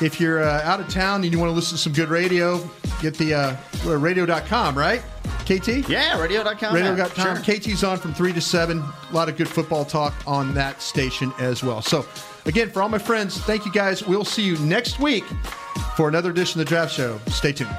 [0.00, 2.58] If you're uh, out of town and you want to listen to some good radio,
[3.02, 3.56] get the uh,
[3.98, 5.02] radio.com, right?
[5.44, 5.88] KT?
[5.88, 6.74] Yeah, radio.com.
[6.74, 7.42] Radio.com.
[7.42, 7.56] Sure.
[7.56, 8.78] KT's on from 3 to 7.
[8.78, 11.82] A lot of good football talk on that station as well.
[11.82, 12.06] So,
[12.46, 14.06] again, for all my friends, thank you guys.
[14.06, 15.24] We'll see you next week
[15.96, 17.20] for another edition of the Draft Show.
[17.28, 17.76] Stay tuned.